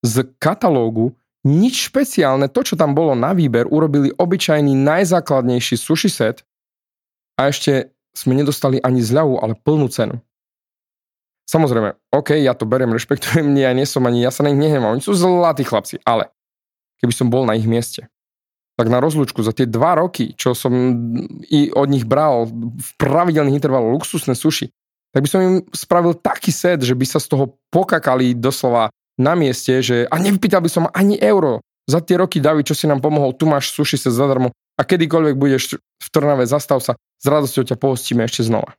z 0.04 0.28
katalógu, 0.40 1.16
nič 1.46 1.88
špeciálne, 1.92 2.50
to, 2.50 2.60
čo 2.64 2.74
tam 2.74 2.92
bolo 2.92 3.14
na 3.14 3.32
výber, 3.32 3.68
urobili 3.68 4.10
obyčajný 4.12 4.74
najzákladnejší 4.74 5.76
sushi 5.78 6.10
set 6.10 6.47
a 7.38 7.46
ešte 7.46 7.94
sme 8.18 8.34
nedostali 8.34 8.82
ani 8.82 8.98
zľavu, 8.98 9.38
ale 9.38 9.54
plnú 9.54 9.86
cenu. 9.86 10.18
Samozrejme, 11.48 11.96
OK, 12.12 12.36
ja 12.42 12.52
to 12.52 12.66
beriem, 12.66 12.92
rešpektujem, 12.92 13.46
nie, 13.54 13.64
ja 13.64 13.72
nie 13.72 13.86
som 13.86 14.04
ani, 14.04 14.20
ja 14.20 14.34
sa 14.34 14.44
na 14.44 14.52
nich 14.52 14.60
nehnevám, 14.60 14.98
oni 14.98 15.00
sú 15.00 15.14
zlatí 15.16 15.62
chlapci, 15.64 16.02
ale 16.02 16.28
keby 17.00 17.14
som 17.14 17.30
bol 17.30 17.46
na 17.46 17.56
ich 17.56 17.64
mieste, 17.64 18.10
tak 18.76 18.90
na 18.92 19.00
rozlúčku 19.00 19.40
za 19.40 19.54
tie 19.54 19.64
dva 19.64 19.96
roky, 19.96 20.36
čo 20.36 20.52
som 20.52 20.74
i 21.48 21.72
od 21.72 21.88
nich 21.88 22.04
bral 22.04 22.50
v 22.52 22.90
pravidelných 23.00 23.56
intervaloch 23.56 24.02
luxusné 24.02 24.36
suši, 24.36 24.68
tak 25.14 25.24
by 25.24 25.28
som 25.30 25.40
im 25.40 25.54
spravil 25.72 26.12
taký 26.20 26.52
set, 26.52 26.84
že 26.84 26.92
by 26.92 27.06
sa 27.08 27.16
z 27.16 27.32
toho 27.32 27.56
pokakali 27.72 28.36
doslova 28.36 28.92
na 29.16 29.32
mieste, 29.32 29.80
že 29.80 30.04
a 30.04 30.14
nevypýtal 30.20 30.60
by 30.60 30.70
som 30.70 30.84
ani 30.92 31.16
euro. 31.16 31.64
Za 31.88 32.04
tie 32.04 32.20
roky, 32.20 32.44
David, 32.44 32.68
čo 32.68 32.76
si 32.76 32.84
nám 32.84 33.00
pomohol, 33.00 33.32
tu 33.32 33.48
máš 33.48 33.72
suši 33.72 33.96
set 33.96 34.12
zadarmo 34.12 34.52
a 34.78 34.82
kedykoľvek 34.86 35.34
budeš 35.34 35.82
v 35.82 36.08
Trnave, 36.14 36.46
zastav 36.46 36.78
sa, 36.78 36.94
s 36.94 37.26
radosťou 37.26 37.66
ťa 37.66 37.76
pohostíme 37.76 38.22
ešte 38.22 38.46
znova. 38.46 38.78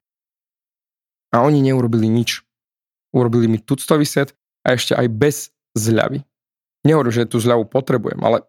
A 1.35 1.43
oni 1.43 1.59
neurobili 1.59 2.07
nič. 2.07 2.41
Urobili 3.11 3.51
mi 3.51 3.59
tuctový 3.59 4.07
set 4.07 4.33
a 4.63 4.73
ešte 4.73 4.95
aj 4.95 5.07
bez 5.11 5.35
zľavy. 5.75 6.23
Nehovorím, 6.87 7.11
že 7.11 7.29
tú 7.29 7.37
zľavu 7.43 7.67
potrebujem, 7.67 8.17
ale 8.23 8.47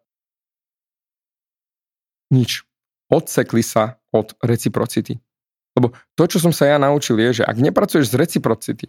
nič. 2.31 2.63
Odsekli 3.11 3.67
sa 3.67 3.99
od 4.15 4.39
reciprocity. 4.39 5.19
Lebo 5.75 5.91
to, 6.15 6.31
čo 6.31 6.39
som 6.39 6.55
sa 6.55 6.71
ja 6.71 6.79
naučil, 6.79 7.19
je, 7.19 7.43
že 7.43 7.45
ak 7.47 7.59
nepracuješ 7.59 8.15
z 8.15 8.19
reciprocity, 8.19 8.87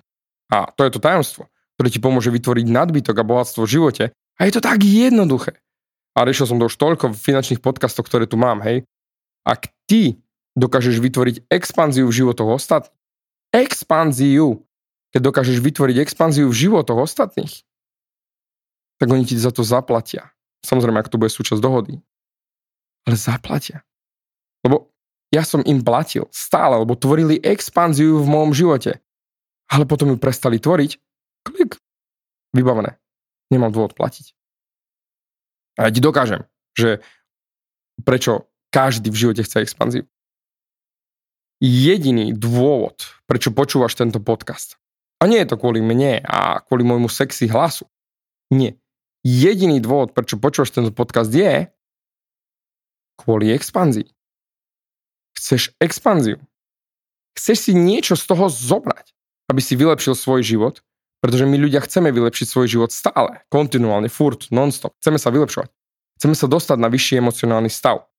a 0.53 0.69
to 0.69 0.85
je 0.85 0.93
to 0.93 1.01
tajomstvo, 1.01 1.49
ktoré 1.77 1.87
ti 1.89 1.97
pomôže 1.97 2.29
vytvoriť 2.29 2.65
nadbytok 2.69 3.15
a 3.17 3.25
bohatstvo 3.25 3.65
v 3.65 3.73
živote, 3.73 4.03
a 4.13 4.41
je 4.45 4.53
to 4.53 4.61
tak 4.61 4.85
jednoduché. 4.85 5.57
A 6.11 6.27
riešil 6.27 6.47
som 6.49 6.59
to 6.59 6.67
už 6.67 6.75
toľko 6.75 7.15
finančných 7.15 7.63
podcastoch, 7.63 8.03
ktoré 8.03 8.27
tu 8.27 8.35
mám, 8.35 8.59
hej. 8.65 8.83
Ak 9.47 9.71
ty 9.87 10.19
dokážeš 10.59 10.99
vytvoriť 10.99 11.47
expanziu 11.47 12.05
v 12.07 12.15
životoch 12.23 12.59
ostatných, 12.59 12.91
expanziu, 13.55 14.67
keď 15.15 15.21
dokážeš 15.31 15.59
vytvoriť 15.63 15.97
expanziu 16.03 16.47
v 16.51 16.55
životoch 16.55 16.99
ostatných, 17.07 17.63
tak 18.99 19.07
oni 19.07 19.23
ti 19.25 19.39
za 19.39 19.51
to 19.51 19.63
zaplatia. 19.63 20.31
Samozrejme, 20.61 21.01
ak 21.01 21.09
to 21.09 21.17
bude 21.17 21.31
súčasť 21.31 21.57
dohody. 21.57 21.99
Ale 23.07 23.17
zaplatia. 23.17 23.81
Lebo 24.61 24.93
ja 25.33 25.41
som 25.41 25.65
im 25.65 25.81
platil 25.81 26.29
stále, 26.29 26.77
lebo 26.77 26.93
tvorili 26.93 27.39
expanziu 27.41 28.21
v 28.21 28.27
môjom 28.29 28.51
živote. 28.53 29.01
Ale 29.71 29.87
potom 29.87 30.11
ju 30.11 30.17
prestali 30.19 30.59
tvoriť. 30.59 30.99
Klik. 31.47 31.79
Vybavené. 32.51 32.99
Nemal 33.49 33.71
dôvod 33.71 33.95
platiť. 33.95 34.35
A 35.79 35.87
ja 35.87 35.91
ti 35.91 36.03
dokážem, 36.03 36.43
že 36.75 36.99
prečo 38.01 38.49
každý 38.71 39.11
v 39.11 39.19
živote 39.27 39.43
chce 39.45 39.63
expanziu 39.63 40.03
jediný 41.61 42.33
dôvod, 42.33 43.05
prečo 43.29 43.53
počúvaš 43.53 43.93
tento 43.93 44.17
podcast. 44.17 44.81
A 45.21 45.29
nie 45.29 45.37
je 45.45 45.53
to 45.53 45.61
kvôli 45.61 45.77
mne 45.77 46.25
a 46.25 46.65
kvôli 46.65 46.81
môjmu 46.81 47.05
sexy 47.05 47.45
hlasu. 47.45 47.85
Nie. 48.49 48.81
Jediný 49.21 49.77
dôvod, 49.77 50.17
prečo 50.17 50.41
počúvaš 50.41 50.73
tento 50.73 50.89
podcast 50.89 51.29
je 51.29 51.69
kvôli 53.21 53.53
expanzii. 53.53 54.09
Chceš 55.37 55.77
expanziu. 55.77 56.41
Chceš 57.37 57.69
si 57.69 57.73
niečo 57.77 58.17
z 58.17 58.25
toho 58.25 58.49
zobrať, 58.49 59.13
aby 59.53 59.61
si 59.61 59.77
vylepšil 59.77 60.17
svoj 60.17 60.41
život, 60.41 60.81
pretože 61.21 61.45
my 61.45 61.53
ľudia 61.55 61.85
chceme 61.85 62.09
vylepšiť 62.09 62.47
svoj 62.49 62.67
život 62.67 62.89
stále, 62.89 63.45
kontinuálne, 63.53 64.09
furt, 64.09 64.49
non-stop. 64.49 64.97
Chceme 64.97 65.21
sa 65.21 65.29
vylepšovať. 65.29 65.69
Chceme 66.17 66.35
sa 66.35 66.49
dostať 66.49 66.77
na 66.81 66.89
vyšší 66.89 67.21
emocionálny 67.21 67.69
stav. 67.69 68.09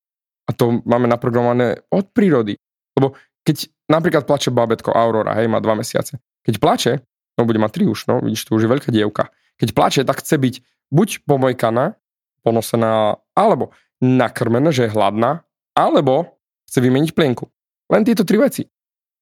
A 0.47 0.51
to 0.55 0.79
máme 0.87 1.07
naprogramované 1.11 1.83
od 1.91 2.07
prírody. 2.15 2.55
Lebo 2.95 3.19
keď 3.43 3.67
napríklad 3.91 4.23
plače 4.23 4.55
babetko 4.55 4.95
Aurora, 4.95 5.35
hej, 5.35 5.51
má 5.51 5.59
dva 5.59 5.75
mesiace. 5.75 6.19
Keď 6.47 6.55
plače, 6.59 6.91
no 7.35 7.43
bude 7.43 7.59
mať 7.59 7.71
tri 7.75 7.83
už, 7.87 8.07
no 8.07 8.23
vidíš, 8.23 8.47
to 8.47 8.55
už 8.55 8.67
je 8.67 8.71
veľká 8.71 8.89
dievka. 8.91 9.31
Keď 9.59 9.69
plače, 9.75 10.01
tak 10.07 10.23
chce 10.23 10.35
byť 10.39 10.55
buď 10.91 11.27
pomojkaná, 11.27 11.95
ponosená, 12.43 13.19
alebo 13.35 13.75
nakrmená, 13.99 14.71
že 14.71 14.87
je 14.87 14.95
hladná, 14.95 15.43
alebo 15.75 16.39
chce 16.67 16.79
vymeniť 16.83 17.11
plienku. 17.15 17.47
Len 17.91 18.03
tieto 18.07 18.23
tri 18.23 18.39
veci. 18.39 18.63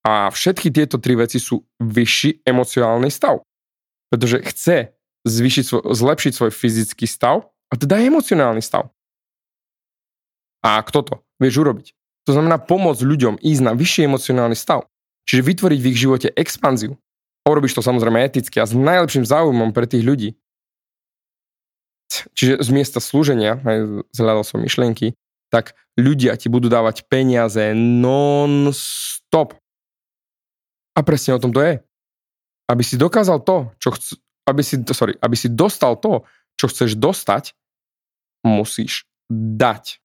A 0.01 0.33
všetky 0.33 0.73
tieto 0.73 0.97
tri 0.97 1.13
veci 1.13 1.37
sú 1.37 1.61
vyšší 1.77 2.45
emocionálny 2.45 3.09
stav. 3.13 3.45
Pretože 4.11 4.43
chce 4.43 4.77
zvýšiť 5.23 5.63
svoj, 5.63 5.83
zlepšiť 5.95 6.33
svoj 6.35 6.51
fyzický 6.51 7.07
stav 7.07 7.47
a 7.71 7.73
teda 7.79 8.03
emocionálny 8.03 8.59
stav. 8.59 8.91
A 10.61 10.83
kto 10.83 10.99
to 11.01 11.15
vieš 11.41 11.63
urobiť? 11.63 11.95
To 12.29 12.37
znamená 12.37 12.61
pomôcť 12.61 13.01
ľuďom 13.01 13.41
ísť 13.41 13.61
na 13.65 13.73
vyšší 13.73 14.05
emocionálny 14.05 14.53
stav. 14.53 14.85
Čiže 15.25 15.47
vytvoriť 15.47 15.79
v 15.81 15.89
ich 15.89 15.97
živote 15.97 16.29
expanziu. 16.37 16.99
Urobíš 17.47 17.73
to 17.73 17.81
samozrejme 17.81 18.21
eticky 18.21 18.61
a 18.61 18.69
s 18.69 18.77
najlepším 18.77 19.25
záujmom 19.25 19.73
pre 19.73 19.89
tých 19.89 20.05
ľudí. 20.05 20.29
Čiže 22.35 22.61
z 22.61 22.69
miesta 22.69 22.99
slúženia, 22.99 23.57
zhľadal 24.11 24.43
som 24.43 24.61
myšlienky, 24.61 25.15
tak 25.49 25.73
ľudia 25.95 26.35
ti 26.37 26.51
budú 26.51 26.67
dávať 26.69 27.07
peniaze 27.07 27.73
non-stop. 27.73 29.57
A 30.93 30.99
presne 31.01 31.39
o 31.39 31.41
tom 31.41 31.55
to 31.55 31.63
je. 31.63 31.73
Aby 32.71 32.87
si 32.87 32.95
dokázal 32.95 33.43
to, 33.43 33.75
čo 33.83 33.91
chc- 33.91 34.19
aby 34.47 34.63
si, 34.63 34.79
sorry, 34.95 35.19
aby 35.19 35.35
si 35.35 35.51
dostal 35.51 35.99
to, 35.99 36.23
čo 36.55 36.71
chceš 36.71 36.95
dostať, 36.95 37.51
musíš 38.47 39.03
dať. 39.29 39.99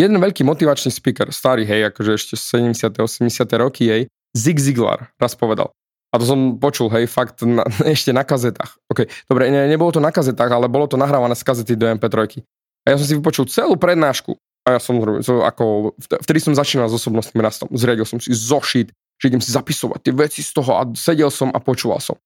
Jeden 0.00 0.16
veľký 0.18 0.42
motivačný 0.42 0.88
speaker, 0.88 1.28
starý, 1.30 1.68
hej, 1.68 1.92
akože 1.92 2.16
ešte 2.16 2.34
70. 2.40 2.96
80. 2.96 3.28
roky, 3.60 3.84
hej, 3.92 4.02
Zig 4.32 4.56
Ziglar 4.56 5.12
raz 5.20 5.36
povedal. 5.36 5.68
A 6.12 6.20
to 6.20 6.24
som 6.28 6.60
počul, 6.60 6.92
hej, 6.92 7.08
fakt 7.08 7.44
na, 7.44 7.64
ešte 7.94 8.12
na 8.12 8.24
kazetách. 8.24 8.76
OK, 8.88 9.08
dobre, 9.28 9.52
ne, 9.52 9.68
nebolo 9.68 9.92
to 9.92 10.00
na 10.00 10.12
kazetách, 10.12 10.48
ale 10.48 10.68
bolo 10.68 10.88
to 10.88 11.00
nahrávané 11.00 11.36
z 11.36 11.44
kazety 11.44 11.74
do 11.76 11.88
MP3. 11.88 12.40
A 12.82 12.86
ja 12.92 12.96
som 12.98 13.06
si 13.06 13.14
vypočul 13.16 13.46
celú 13.46 13.78
prednášku. 13.78 14.36
A 14.62 14.78
ja 14.78 14.80
som, 14.82 14.94
so, 15.26 15.42
ako, 15.42 15.94
vtedy 15.98 16.38
som 16.38 16.54
začínal 16.54 16.86
s 16.86 16.94
osobnostným 16.94 17.42
rastom. 17.42 17.66
Zriadil 17.74 18.06
som 18.06 18.22
si 18.22 18.30
zošit, 18.30 18.94
že 19.22 19.30
idem 19.30 19.38
si 19.38 19.54
zapisovať 19.54 20.02
tie 20.02 20.12
veci 20.18 20.42
z 20.42 20.50
toho 20.50 20.74
a 20.74 20.82
sedel 20.98 21.30
som 21.30 21.54
a 21.54 21.62
počúval 21.62 22.02
som. 22.02 22.18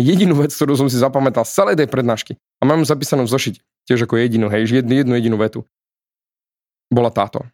Jedinú 0.00 0.40
vec, 0.40 0.56
ktorú 0.56 0.72
som 0.80 0.88
si 0.88 0.96
zapamätal 0.96 1.44
z 1.44 1.52
celej 1.52 1.76
tej 1.76 1.92
prednášky, 1.92 2.40
a 2.56 2.62
mám 2.64 2.80
zapísanú 2.88 3.28
v 3.28 3.32
zošite, 3.36 3.60
tiež 3.84 4.08
ako 4.08 4.16
jedinú, 4.16 4.48
hej, 4.48 4.64
jednu, 4.64 4.96
jednu 4.96 5.12
jedinú 5.20 5.36
vetu, 5.36 5.68
bola 6.88 7.12
táto. 7.12 7.44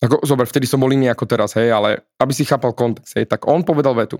Ako, 0.00 0.24
zober, 0.24 0.48
vtedy 0.48 0.64
som 0.64 0.80
bol 0.80 0.88
iný 0.88 1.12
ako 1.12 1.28
teraz, 1.28 1.52
hej, 1.60 1.68
ale 1.68 2.08
aby 2.16 2.32
si 2.32 2.48
chápal 2.48 2.72
kontext, 2.72 3.20
hej, 3.20 3.28
tak 3.28 3.44
on 3.44 3.60
povedal 3.60 3.92
vetu. 3.92 4.16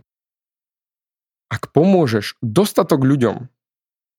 Ak 1.48 1.72
pomôžeš 1.72 2.36
dostatok 2.44 3.00
ľuďom 3.00 3.48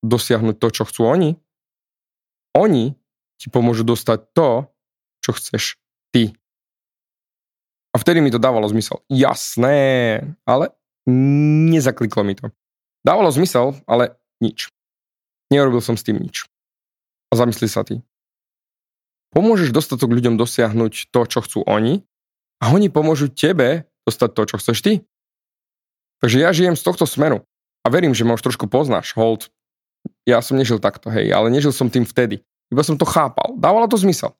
dosiahnuť 0.01 0.57
to, 0.57 0.67
čo 0.73 0.83
chcú 0.89 1.05
oni, 1.05 1.29
oni 2.57 2.97
ti 3.37 3.47
pomôžu 3.53 3.85
dostať 3.85 4.33
to, 4.33 4.65
čo 5.21 5.31
chceš 5.37 5.63
ty. 6.09 6.33
A 7.91 7.99
vtedy 7.99 8.23
mi 8.23 8.31
to 8.31 8.39
dávalo 8.39 8.63
zmysel. 8.71 9.03
Jasné, 9.11 10.23
ale 10.47 10.71
nezakliklo 11.71 12.23
mi 12.23 12.39
to. 12.39 12.49
Dávalo 13.03 13.27
zmysel, 13.33 13.75
ale 13.83 14.15
nič. 14.39 14.71
Neurobil 15.51 15.83
som 15.83 15.99
s 15.99 16.05
tým 16.07 16.21
nič. 16.21 16.47
A 17.31 17.35
zamysli 17.35 17.67
sa 17.67 17.83
ty. 17.83 17.99
Pomôžeš 19.31 19.75
dostatok 19.75 20.11
ľuďom 20.11 20.35
dosiahnuť 20.35 21.11
to, 21.11 21.21
čo 21.27 21.39
chcú 21.43 21.59
oni 21.67 22.03
a 22.63 22.71
oni 22.71 22.91
pomôžu 22.91 23.31
tebe 23.31 23.87
dostať 24.07 24.29
to, 24.35 24.41
čo 24.47 24.55
chceš 24.59 24.77
ty. 24.83 24.93
Takže 26.19 26.37
ja 26.37 26.51
žijem 26.51 26.75
z 26.75 26.83
tohto 26.83 27.07
smeru 27.07 27.43
a 27.83 27.87
verím, 27.87 28.15
že 28.15 28.27
ma 28.27 28.35
už 28.35 28.43
trošku 28.43 28.67
poznáš. 28.67 29.15
Hold, 29.15 29.49
ja 30.27 30.43
som 30.43 30.59
nežil 30.59 30.77
takto, 30.77 31.09
hej, 31.09 31.31
ale 31.31 31.49
nežil 31.49 31.71
som 31.73 31.89
tým 31.89 32.05
vtedy. 32.05 32.43
Iba 32.71 32.83
som 32.83 32.95
to 32.95 33.07
chápal. 33.07 33.55
Dávalo 33.59 33.87
to 33.87 33.99
zmysel. 33.99 34.35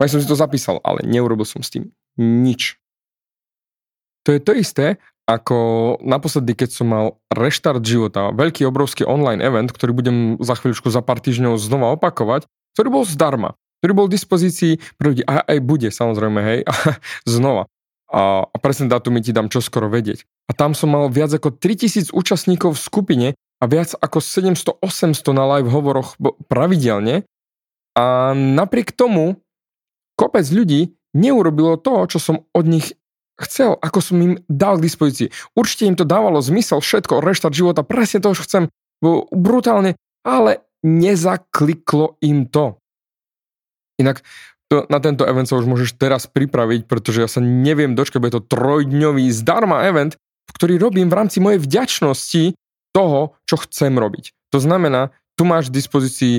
Aj 0.00 0.08
som 0.08 0.20
si 0.20 0.28
to 0.28 0.36
zapísal, 0.36 0.80
ale 0.84 1.04
neurobil 1.04 1.44
som 1.48 1.60
s 1.60 1.72
tým 1.72 1.88
nič. 2.18 2.76
To 4.26 4.34
je 4.34 4.40
to 4.42 4.52
isté, 4.52 5.00
ako 5.24 5.96
naposledy, 6.04 6.52
keď 6.52 6.68
som 6.72 6.86
mal 6.88 7.06
reštart 7.32 7.80
života, 7.84 8.34
veľký, 8.34 8.66
obrovský 8.68 9.08
online 9.08 9.40
event, 9.40 9.72
ktorý 9.72 9.96
budem 9.96 10.16
za 10.42 10.56
chvíľučku, 10.56 10.92
za 10.92 11.00
pár 11.00 11.22
týždňov 11.22 11.56
znova 11.60 11.96
opakovať, 11.96 12.44
ktorý 12.76 12.88
bol 12.92 13.04
zdarma 13.08 13.56
ktorý 13.78 13.92
bol 13.94 14.06
v 14.10 14.14
dispozícii 14.18 14.72
pre 14.98 15.14
ľudí. 15.14 15.22
A 15.24 15.46
aj 15.46 15.58
bude, 15.62 15.88
samozrejme, 15.94 16.40
hej, 16.42 16.60
znova. 17.38 17.70
A, 18.08 18.42
a 18.48 18.56
presne 18.58 18.88
dátumy 18.90 19.20
ti 19.22 19.30
dám 19.30 19.52
čoskoro 19.52 19.86
vedieť. 19.86 20.24
A 20.48 20.56
tam 20.56 20.72
som 20.72 20.90
mal 20.90 21.06
viac 21.12 21.30
ako 21.30 21.54
3000 21.54 22.10
účastníkov 22.10 22.74
v 22.74 22.80
skupine 22.80 23.28
a 23.60 23.64
viac 23.68 23.92
ako 24.00 24.18
700-800 24.18 25.36
na 25.36 25.44
live 25.56 25.70
hovoroch 25.70 26.16
pravidelne. 26.48 27.28
A 27.94 28.32
napriek 28.32 28.94
tomu 28.94 29.38
kopec 30.18 30.46
ľudí 30.48 30.97
neurobilo 31.18 31.74
to, 31.74 32.06
čo 32.06 32.22
som 32.22 32.46
od 32.54 32.64
nich 32.70 32.94
chcel, 33.38 33.74
ako 33.78 33.98
som 33.98 34.16
im 34.22 34.34
dal 34.46 34.78
k 34.78 34.86
dispozícii. 34.86 35.28
Určite 35.54 35.86
im 35.86 35.98
to 35.98 36.06
dávalo 36.06 36.38
zmysel, 36.38 36.78
všetko, 36.78 37.22
reštart 37.22 37.54
života, 37.54 37.86
presne 37.86 38.22
to, 38.22 38.34
čo 38.34 38.46
chcem, 38.46 38.62
brutálne, 39.30 39.94
ale 40.26 40.62
nezakliklo 40.82 42.18
im 42.22 42.46
to. 42.50 42.78
Inak 43.98 44.22
to, 44.68 44.84
na 44.92 45.00
tento 45.00 45.24
event 45.24 45.48
sa 45.48 45.58
už 45.58 45.66
môžeš 45.66 45.96
teraz 45.96 46.28
pripraviť, 46.28 46.84
pretože 46.86 47.24
ja 47.24 47.28
sa 47.30 47.40
neviem 47.40 47.96
dočkať, 47.96 48.20
bude 48.20 48.36
to 48.36 48.44
trojdňový 48.44 49.32
zdarma 49.32 49.88
event, 49.88 50.14
ktorý 50.54 50.76
robím 50.76 51.08
v 51.08 51.16
rámci 51.16 51.40
mojej 51.40 51.62
vďačnosti 51.62 52.54
toho, 52.92 53.38
čo 53.48 53.56
chcem 53.64 53.96
robiť. 53.96 54.36
To 54.52 54.58
znamená, 54.60 55.14
tu 55.38 55.48
máš 55.48 55.70
v 55.70 55.78
dispozícii 55.78 56.36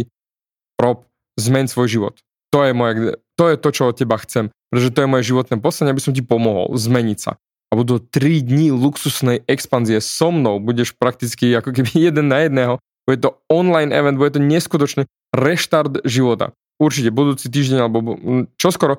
prop, 0.78 1.08
zmen 1.39 1.65
svoj 1.72 1.88
život. 1.89 2.15
To 2.49 2.65
je, 2.65 2.71
moje, 2.73 2.93
to 3.38 3.45
je 3.53 3.55
to, 3.62 3.69
čo 3.69 3.93
od 3.93 3.95
teba 3.97 4.17
chcem, 4.17 4.49
pretože 4.73 4.93
to 4.93 4.99
je 5.05 5.12
moje 5.12 5.23
životné 5.29 5.55
poslanie, 5.62 5.93
aby 5.93 6.01
som 6.01 6.13
ti 6.17 6.25
pomohol 6.25 6.73
zmeniť 6.73 7.19
sa. 7.21 7.38
A 7.69 7.77
budú 7.77 8.01
3 8.01 8.41
dní 8.41 8.73
luxusnej 8.73 9.45
expanzie 9.45 10.01
so 10.01 10.33
mnou, 10.33 10.57
budeš 10.57 10.97
prakticky 10.97 11.53
ako 11.53 11.69
keby 11.69 11.91
jeden 12.09 12.33
na 12.33 12.41
jedného, 12.41 12.81
bude 13.05 13.21
to 13.21 13.38
online 13.49 13.93
event, 13.93 14.17
bude 14.17 14.33
to 14.33 14.41
neskutočný 14.41 15.05
reštart 15.33 16.05
života. 16.05 16.53
Určite 16.81 17.13
budúci 17.13 17.51
týždeň 17.51 17.79
alebo 17.85 18.17
čoskoro, 18.57 18.97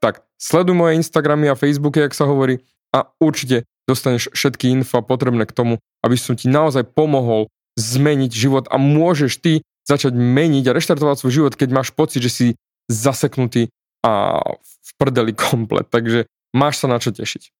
tak 0.00 0.24
sleduj 0.40 0.74
moje 0.74 0.98
Instagramy 0.98 1.52
a 1.52 1.58
Facebooky, 1.58 2.00
jak 2.00 2.16
sa 2.16 2.26
hovorí 2.26 2.64
a 2.90 3.06
určite 3.22 3.68
dostaneš 3.86 4.30
všetky 4.34 4.70
info 4.70 5.02
potrebné 5.02 5.46
k 5.46 5.54
tomu, 5.54 5.78
aby 6.02 6.16
som 6.16 6.34
ti 6.34 6.46
naozaj 6.48 6.90
pomohol 6.94 7.50
zmeniť 7.78 8.30
život. 8.30 8.64
A 8.70 8.80
môžeš 8.80 9.38
ty 9.38 9.52
začať 9.86 10.14
meniť 10.14 10.70
a 10.70 10.74
reštartovať 10.74 11.16
svoj 11.18 11.32
život, 11.42 11.52
keď 11.58 11.68
máš 11.74 11.90
pocit, 11.90 12.22
že 12.22 12.30
si 12.30 12.46
zaseknutý 12.88 13.68
a 14.06 14.40
v 14.60 14.90
prdeli 14.96 15.36
komplet. 15.50 15.88
Takže 15.90 16.30
máš 16.56 16.80
sa 16.80 16.86
na 16.88 16.96
čo 17.02 17.12
tešiť. 17.12 17.52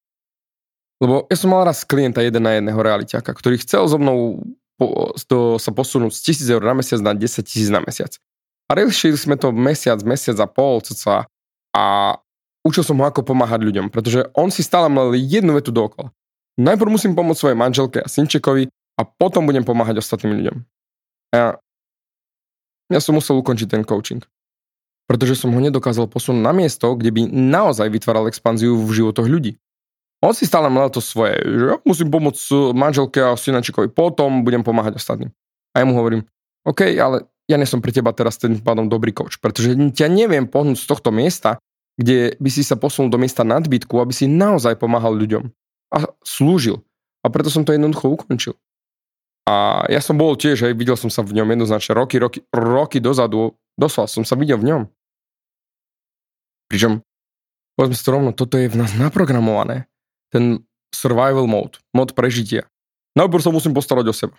Lebo 1.00 1.24
ja 1.32 1.36
som 1.36 1.48
mal 1.48 1.64
raz 1.64 1.84
klienta 1.88 2.20
jeden 2.20 2.44
na 2.44 2.60
jedného 2.60 2.76
realiťaka, 2.76 3.32
ktorý 3.32 3.56
chcel 3.64 3.88
so 3.88 3.96
mnou 3.96 4.44
po, 4.76 5.16
to, 5.16 5.56
sa 5.56 5.72
posunúť 5.72 6.12
z 6.12 6.44
1000 6.44 6.54
eur 6.56 6.62
na 6.64 6.76
mesiac 6.76 7.00
na 7.00 7.12
10 7.16 7.44
tisíc 7.44 7.68
na 7.72 7.80
mesiac. 7.80 8.12
A 8.68 8.76
riešili 8.76 9.16
sme 9.16 9.36
to 9.36 9.52
mesiac, 9.52 10.00
mesiac 10.04 10.36
a 10.40 10.48
pol, 10.48 10.84
cca. 10.84 11.24
A 11.72 11.84
učil 12.64 12.84
som 12.84 13.00
ho, 13.00 13.04
ako 13.04 13.24
pomáhať 13.24 13.64
ľuďom, 13.64 13.88
pretože 13.88 14.28
on 14.36 14.52
si 14.52 14.60
stále 14.60 14.92
mal 14.92 15.12
jednu 15.16 15.56
vetu 15.56 15.72
dookola. 15.72 16.12
Najprv 16.60 16.90
musím 16.92 17.12
pomôcť 17.16 17.40
svojej 17.40 17.58
manželke 17.58 17.98
a 18.04 18.08
synčekovi 18.08 18.68
a 19.00 19.02
potom 19.08 19.48
budem 19.48 19.64
pomáhať 19.64 20.04
ostatným 20.04 20.36
ľuďom. 20.44 20.56
A 21.32 21.34
ja, 21.34 21.48
ja 22.92 23.00
som 23.00 23.16
musel 23.16 23.40
ukončiť 23.40 23.68
ten 23.72 23.82
coaching. 23.82 24.20
Pretože 25.10 25.34
som 25.34 25.50
ho 25.50 25.58
nedokázal 25.58 26.06
posunúť 26.06 26.38
na 26.38 26.54
miesto, 26.54 26.94
kde 26.94 27.10
by 27.10 27.26
naozaj 27.26 27.90
vytváral 27.90 28.30
expanziu 28.30 28.78
v 28.78 28.94
životoch 28.94 29.26
ľudí. 29.26 29.58
On 30.22 30.30
si 30.30 30.46
stále 30.46 30.70
mal 30.70 30.86
to 30.86 31.02
svoje, 31.02 31.42
že 31.42 31.64
ja 31.74 31.76
musím 31.82 32.14
pomôcť 32.14 32.70
manželke 32.70 33.18
a 33.18 33.34
synačikovi, 33.34 33.90
potom 33.90 34.46
budem 34.46 34.62
pomáhať 34.62 35.02
ostatným. 35.02 35.34
A 35.74 35.82
ja 35.82 35.84
mu 35.88 35.98
hovorím, 35.98 36.22
OK, 36.62 36.94
ale 36.94 37.26
ja 37.50 37.58
nie 37.58 37.66
som 37.66 37.82
pre 37.82 37.90
teba 37.90 38.14
teraz 38.14 38.38
tým 38.38 38.62
pádom 38.62 38.86
dobrý 38.86 39.10
coach, 39.10 39.42
pretože 39.42 39.74
ťa 39.74 40.06
neviem 40.06 40.46
pohnúť 40.46 40.78
z 40.78 40.86
tohto 40.86 41.10
miesta, 41.10 41.58
kde 41.98 42.38
by 42.38 42.50
si 42.52 42.62
sa 42.62 42.78
posunul 42.78 43.10
do 43.10 43.18
miesta 43.18 43.42
nadbytku, 43.42 43.98
aby 43.98 44.14
si 44.14 44.30
naozaj 44.30 44.78
pomáhal 44.78 45.16
ľuďom 45.16 45.50
a 45.90 46.06
slúžil. 46.22 46.84
A 47.24 47.32
preto 47.32 47.50
som 47.50 47.66
to 47.66 47.74
jednoducho 47.74 48.14
ukončil. 48.14 48.54
A 49.50 49.82
ja 49.90 49.98
som 49.98 50.14
bol 50.14 50.38
tiež, 50.38 50.62
hej, 50.62 50.78
videl 50.78 50.94
som 50.94 51.10
sa 51.10 51.26
v 51.26 51.34
ňom 51.34 51.48
jednoznačne 51.50 51.98
roky, 51.98 52.22
roky, 52.22 52.46
roky 52.54 53.02
dozadu, 53.02 53.58
doslova 53.74 54.06
som 54.06 54.22
sa 54.22 54.38
videl 54.38 54.60
v 54.60 54.68
ňom. 54.70 54.82
Pričom, 56.70 57.02
povedzme 57.74 57.96
si 57.98 58.06
to 58.06 58.14
rovno, 58.14 58.30
toto 58.30 58.54
je 58.54 58.70
v 58.70 58.78
nás 58.78 58.94
naprogramované. 58.94 59.90
Ten 60.30 60.62
survival 60.94 61.50
mode, 61.50 61.82
mod 61.90 62.14
prežitia. 62.14 62.70
Najprv 63.18 63.42
sa 63.42 63.50
musím 63.50 63.74
postarať 63.74 64.06
o 64.06 64.14
seba. 64.14 64.36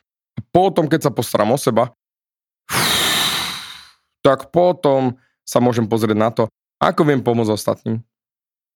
Potom, 0.55 0.87
keď 0.87 1.07
sa 1.07 1.11
postaram 1.11 1.51
o 1.51 1.59
seba, 1.59 1.91
tak 4.23 4.55
potom 4.55 5.19
sa 5.43 5.59
môžem 5.59 5.83
pozrieť 5.91 6.15
na 6.15 6.31
to, 6.31 6.47
ako 6.79 7.03
viem 7.03 7.19
pomôcť 7.19 7.51
ostatným. 7.51 7.99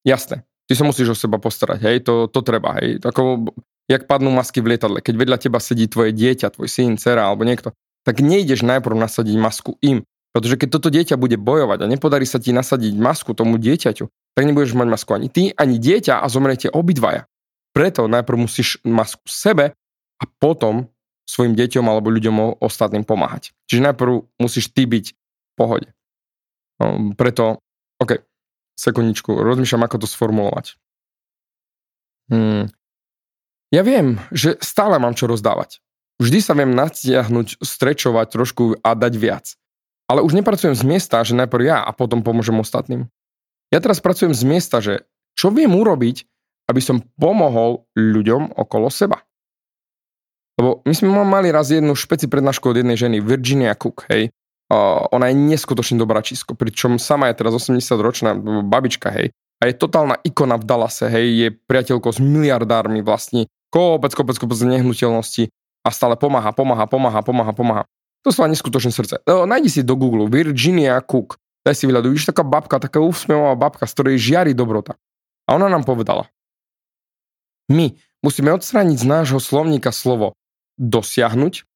Jasné, 0.04 0.44
ty 0.68 0.74
sa 0.76 0.84
musíš 0.84 1.16
o 1.16 1.18
seba 1.18 1.40
postarať, 1.40 1.80
hej, 1.88 1.98
to, 2.04 2.28
to 2.28 2.44
treba, 2.44 2.76
hej. 2.84 3.00
Ako, 3.00 3.56
jak 3.88 4.06
padnú 4.06 4.36
masky 4.36 4.60
v 4.60 4.76
lietadle, 4.76 5.00
keď 5.00 5.16
vedľa 5.16 5.38
teba 5.40 5.64
sedí 5.64 5.88
tvoje 5.88 6.12
dieťa, 6.12 6.52
tvoj 6.52 6.68
syn, 6.68 7.00
dcera 7.00 7.32
alebo 7.32 7.48
niekto, 7.48 7.72
tak 8.04 8.22
nejdeš 8.22 8.62
najprv 8.68 8.94
nasadiť 9.00 9.36
masku 9.40 9.80
im, 9.82 10.04
pretože 10.36 10.60
keď 10.60 10.68
toto 10.68 10.92
dieťa 10.92 11.16
bude 11.16 11.40
bojovať 11.40 11.88
a 11.88 11.92
nepodarí 11.96 12.28
sa 12.28 12.44
ti 12.44 12.52
nasadiť 12.52 13.00
masku 13.00 13.32
tomu 13.32 13.56
dieťaťu, 13.56 14.12
tak 14.36 14.44
nebudeš 14.44 14.76
mať 14.76 14.88
masku 14.92 15.16
ani 15.16 15.32
ty, 15.32 15.56
ani 15.56 15.80
dieťa 15.80 16.20
a 16.20 16.28
zomrete 16.28 16.68
obidvaja. 16.68 17.24
Preto 17.72 18.12
najprv 18.12 18.44
musíš 18.44 18.84
masku 18.84 19.24
sebe 19.32 19.72
a 20.20 20.24
potom 20.44 20.92
svojim 21.24 21.56
deťom 21.56 21.88
alebo 21.88 22.12
ľuďom 22.12 22.60
ostatným 22.60 23.08
pomáhať. 23.08 23.56
Čiže 23.72 23.88
najprv 23.88 24.28
musíš 24.36 24.76
ty 24.76 24.84
byť 24.84 25.16
pohode. 25.56 25.96
Um, 26.84 27.16
preto, 27.16 27.64
OK, 28.04 28.20
sekundičku, 28.76 29.32
rozmýšľam, 29.32 29.88
ako 29.88 30.04
to 30.04 30.08
sformulovať. 30.12 30.76
Hmm. 32.28 32.68
Ja 33.72 33.88
viem, 33.88 34.20
že 34.36 34.60
stále 34.60 35.00
mám 35.00 35.16
čo 35.16 35.32
rozdávať. 35.32 35.80
Vždy 36.20 36.40
sa 36.44 36.60
viem 36.60 36.76
natiahnuť, 36.76 37.64
strečovať 37.64 38.28
trošku 38.36 38.64
a 38.84 38.92
dať 39.00 39.16
viac. 39.16 39.56
Ale 40.06 40.22
už 40.22 40.38
nepracujem 40.38 40.78
z 40.78 40.84
miesta, 40.86 41.26
že 41.26 41.34
najprv 41.34 41.64
ja 41.66 41.78
a 41.82 41.90
potom 41.90 42.22
pomôžem 42.22 42.56
ostatným. 42.62 43.10
Ja 43.74 43.82
teraz 43.82 43.98
pracujem 43.98 44.38
z 44.38 44.44
miesta, 44.46 44.78
že 44.78 45.10
čo 45.34 45.50
viem 45.50 45.74
urobiť, 45.74 46.26
aby 46.70 46.82
som 46.82 47.02
pomohol 47.18 47.86
ľuďom 47.98 48.54
okolo 48.54 48.90
seba. 48.90 49.26
Lebo 50.56 50.86
my 50.88 50.94
sme 50.96 51.12
mali 51.12 51.52
raz 51.52 51.70
jednu 51.74 51.94
špeci 51.98 52.32
prednášku 52.32 52.72
od 52.72 52.80
jednej 52.80 52.96
ženy, 52.96 53.20
Virginia 53.20 53.76
Cook, 53.76 54.08
hej. 54.08 54.32
Uh, 54.66 55.06
ona 55.14 55.30
je 55.30 55.38
neskutočne 55.38 56.02
dobrá 56.02 56.26
čisko, 56.26 56.58
pričom 56.58 56.98
sama 56.98 57.30
je 57.30 57.38
teraz 57.38 57.54
80 57.54 57.86
ročná 58.02 58.34
babička, 58.66 59.14
hej. 59.14 59.30
A 59.62 59.70
je 59.70 59.78
totálna 59.78 60.18
ikona 60.26 60.58
v 60.58 60.66
Dallase, 60.66 61.12
hej, 61.12 61.28
je 61.38 61.48
priateľkou 61.54 62.10
s 62.10 62.24
miliardármi 62.24 63.04
vlastní, 63.06 63.46
kopec, 63.70 64.16
kopec, 64.16 64.40
kopec 64.40 64.60
nehnuteľnosti 64.64 65.52
a 65.86 65.90
stále 65.92 66.16
pomáha, 66.18 66.50
pomáha, 66.56 66.88
pomáha, 66.88 67.22
pomáha, 67.22 67.54
pomáha. 67.54 67.84
To 68.26 68.34
sú 68.34 68.42
neskutočné 68.42 68.90
srdce. 68.90 69.22
No, 69.30 69.46
najdi 69.46 69.70
si 69.70 69.82
do 69.86 69.94
Google 69.94 70.26
Virginia 70.26 70.98
Cook. 71.06 71.38
Daj 71.62 71.78
si 71.78 71.86
vyhľadu. 71.86 72.10
Vidíš 72.10 72.34
taká 72.34 72.42
babka, 72.42 72.82
taká 72.82 72.98
úsmevová 72.98 73.54
babka, 73.54 73.86
z 73.86 73.94
ktorej 73.94 74.18
žiari 74.18 74.58
dobrota. 74.58 74.98
A 75.46 75.54
ona 75.54 75.70
nám 75.70 75.86
povedala. 75.86 76.26
My 77.70 77.94
musíme 78.26 78.50
odstrániť 78.54 78.98
z 78.98 79.06
nášho 79.06 79.38
slovníka 79.38 79.94
slovo 79.94 80.34
dosiahnuť 80.82 81.70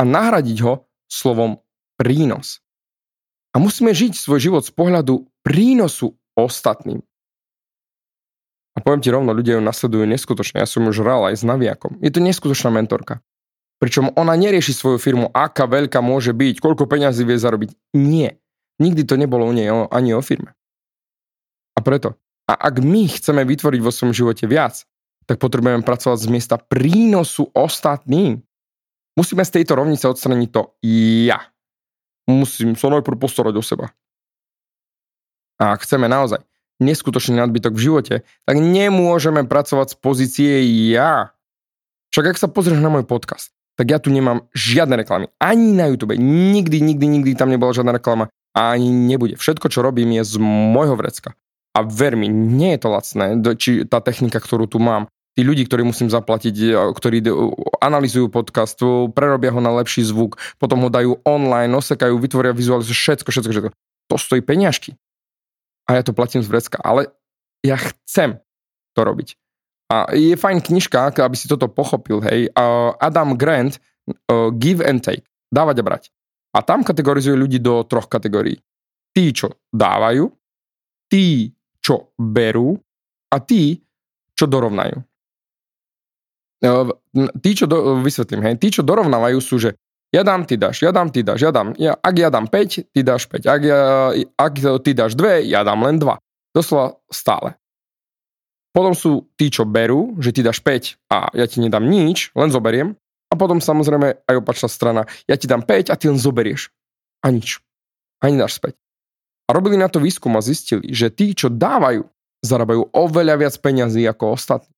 a 0.00 0.02
nahradiť 0.04 0.58
ho 0.64 0.84
slovom 1.08 1.60
prínos. 1.96 2.60
A 3.52 3.60
musíme 3.60 3.92
žiť 3.92 4.16
svoj 4.16 4.40
život 4.40 4.62
z 4.64 4.72
pohľadu 4.72 5.28
prínosu 5.44 6.16
ostatným. 6.36 7.04
A 8.72 8.78
poviem 8.80 9.04
ti 9.04 9.12
rovno, 9.12 9.36
ľudia 9.36 9.60
ju 9.60 9.62
nasledujú 9.64 10.08
neskutočne. 10.08 10.64
Ja 10.64 10.68
som 10.68 10.88
ju 10.88 10.92
žral 10.96 11.28
aj 11.28 11.36
s 11.36 11.44
naviakom. 11.44 12.00
Je 12.00 12.08
to 12.08 12.24
neskutočná 12.24 12.72
mentorka. 12.72 13.20
Pričom 13.82 14.14
ona 14.14 14.38
nerieši 14.38 14.70
svoju 14.70 15.02
firmu, 15.02 15.26
aká 15.34 15.66
veľká 15.66 15.98
môže 15.98 16.30
byť, 16.30 16.62
koľko 16.62 16.86
peňazí 16.86 17.26
vie 17.26 17.34
zarobiť. 17.34 17.74
Nie. 17.98 18.38
Nikdy 18.78 19.02
to 19.02 19.18
nebolo 19.18 19.42
u 19.42 19.50
nej 19.50 19.66
ani 19.90 20.14
o 20.14 20.22
firme. 20.22 20.54
A 21.74 21.82
preto, 21.82 22.14
a 22.46 22.54
ak 22.54 22.78
my 22.78 23.10
chceme 23.10 23.42
vytvoriť 23.42 23.80
vo 23.82 23.90
svojom 23.90 24.14
živote 24.14 24.46
viac, 24.46 24.86
tak 25.26 25.42
potrebujeme 25.42 25.82
pracovať 25.82 26.18
z 26.18 26.28
miesta 26.30 26.56
prínosu 26.62 27.50
ostatným. 27.50 28.38
Musíme 29.18 29.42
z 29.42 29.50
tejto 29.58 29.74
rovnice 29.74 30.06
odstraniť 30.06 30.48
to 30.54 30.78
ja. 31.26 31.42
Musím 32.30 32.78
sa 32.78 32.86
najprv 32.86 33.18
postarať 33.18 33.54
o 33.58 33.66
seba. 33.66 33.90
A 35.58 35.74
ak 35.74 35.82
chceme 35.82 36.06
naozaj 36.06 36.38
neskutočný 36.78 37.38
nadbytok 37.38 37.74
v 37.74 37.82
živote, 37.82 38.14
tak 38.46 38.56
nemôžeme 38.58 39.42
pracovať 39.42 39.94
z 39.94 39.96
pozície 39.98 40.52
ja. 40.90 41.34
Však 42.14 42.34
ak 42.34 42.38
sa 42.38 42.46
pozrieš 42.46 42.78
na 42.78 42.90
môj 42.90 43.06
podcast, 43.06 43.54
tak 43.76 43.86
ja 43.88 43.98
tu 43.98 44.12
nemám 44.12 44.46
žiadne 44.52 44.94
reklamy. 45.00 45.32
Ani 45.40 45.72
na 45.72 45.88
YouTube. 45.88 46.16
Nikdy, 46.18 46.78
nikdy, 46.84 47.06
nikdy 47.08 47.30
tam 47.32 47.48
nebola 47.48 47.72
žiadna 47.72 47.96
reklama. 47.96 48.28
A 48.52 48.76
ani 48.76 48.92
nebude. 48.92 49.40
Všetko, 49.40 49.72
čo 49.72 49.80
robím, 49.80 50.12
je 50.20 50.22
z 50.28 50.34
môjho 50.40 50.92
vrecka. 50.92 51.32
A 51.72 51.80
ver 51.80 52.20
mi, 52.20 52.28
nie 52.28 52.76
je 52.76 52.80
to 52.84 52.88
lacné, 52.92 53.40
či 53.56 53.88
tá 53.88 54.04
technika, 54.04 54.36
ktorú 54.36 54.68
tu 54.68 54.76
mám. 54.76 55.08
Tí 55.32 55.40
ľudí, 55.40 55.64
ktorí 55.64 55.88
musím 55.88 56.12
zaplatiť, 56.12 56.56
e, 56.60 56.76
ktorí 56.92 57.24
analizujú 57.80 58.28
podcast, 58.28 58.76
prerobia 59.16 59.48
ho 59.56 59.64
na 59.64 59.72
lepší 59.80 60.04
zvuk, 60.04 60.36
potom 60.60 60.84
ho 60.84 60.92
dajú 60.92 61.24
online, 61.24 61.72
osekajú, 61.72 62.12
vytvoria 62.20 62.52
vizualizujú, 62.52 62.92
všetko, 62.92 63.32
všetko, 63.32 63.50
všetko. 63.56 63.70
To 64.12 64.14
stojí 64.20 64.44
peňažky 64.44 64.92
a 65.88 65.98
ja 65.98 66.02
to 66.04 66.12
platím 66.12 66.44
z 66.44 66.52
vrecka, 66.52 66.78
ale 66.84 67.10
ja 67.64 67.76
chcem 67.76 68.38
to 68.92 69.00
robiť. 69.02 69.40
A 69.92 70.08
je 70.16 70.32
fajn 70.32 70.64
knižka, 70.64 71.12
aby 71.20 71.36
si 71.36 71.44
toto 71.44 71.68
pochopil, 71.68 72.24
hej, 72.24 72.48
Adam 72.96 73.36
Grant, 73.36 73.76
Give 74.56 74.80
and 74.80 75.04
Take, 75.04 75.28
dávať 75.52 75.76
a 75.76 75.84
brať. 75.84 76.02
A 76.56 76.64
tam 76.64 76.80
kategorizuje 76.80 77.36
ľudí 77.36 77.60
do 77.60 77.84
troch 77.84 78.08
kategórií. 78.08 78.56
Tí, 79.12 79.24
čo 79.36 79.60
dávajú, 79.68 80.32
tí, 81.12 81.52
čo 81.84 82.16
berú 82.16 82.80
a 83.28 83.36
tí, 83.36 83.84
čo 84.32 84.48
dorovnajú. 84.48 84.96
Tí, 87.44 87.50
čo 87.52 87.68
do, 87.68 88.00
vysvetlím, 88.00 88.48
hej, 88.48 88.56
tí, 88.56 88.72
čo 88.72 88.80
dorovnávajú 88.80 89.38
sú, 89.44 89.60
že 89.60 89.76
ja 90.12 90.24
dám, 90.24 90.48
ty 90.48 90.60
dáš, 90.60 90.84
ja 90.84 90.92
dám, 90.92 91.08
ty 91.12 91.20
dáš, 91.24 91.40
ja 91.40 91.52
dám. 91.52 91.72
Ja, 91.76 91.96
ak 91.96 92.14
ja 92.16 92.28
dám 92.28 92.48
5, 92.48 92.92
ty 92.92 93.00
dáš 93.00 93.28
5. 93.28 93.48
Ak, 93.48 93.60
ja, 93.64 94.12
ak 94.40 94.54
ty 94.84 94.92
dáš 94.92 95.16
2, 95.16 95.44
ja 95.48 95.64
dám 95.64 95.84
len 95.84 95.96
2. 96.00 96.16
Doslova 96.52 97.00
stále. 97.08 97.56
Potom 98.72 98.96
sú 98.96 99.28
tí, 99.36 99.52
čo 99.52 99.68
berú, 99.68 100.16
že 100.16 100.32
ty 100.32 100.40
dáš 100.40 100.64
5 100.64 101.12
a 101.12 101.28
ja 101.36 101.44
ti 101.44 101.60
nedám 101.60 101.84
nič, 101.84 102.32
len 102.32 102.48
zoberiem. 102.48 102.96
A 103.28 103.36
potom 103.36 103.60
samozrejme 103.60 104.28
aj 104.28 104.34
opačná 104.40 104.68
strana. 104.68 105.02
Ja 105.28 105.36
ti 105.36 105.44
dám 105.48 105.64
5 105.64 105.92
a 105.92 105.96
ty 105.96 106.08
len 106.08 106.16
zoberieš. 106.16 106.72
A 107.24 107.32
nič. 107.32 107.60
A 108.20 108.32
nedáš 108.32 108.56
späť. 108.60 108.76
A 109.48 109.56
robili 109.56 109.76
na 109.76 109.92
to 109.92 110.00
výskum 110.00 110.32
a 110.36 110.44
zistili, 110.44 110.88
že 110.92 111.12
tí, 111.12 111.36
čo 111.36 111.52
dávajú, 111.52 112.08
zarábajú 112.40 112.92
oveľa 112.96 113.34
viac 113.40 113.54
peňazí 113.60 114.04
ako 114.08 114.36
ostatní. 114.36 114.72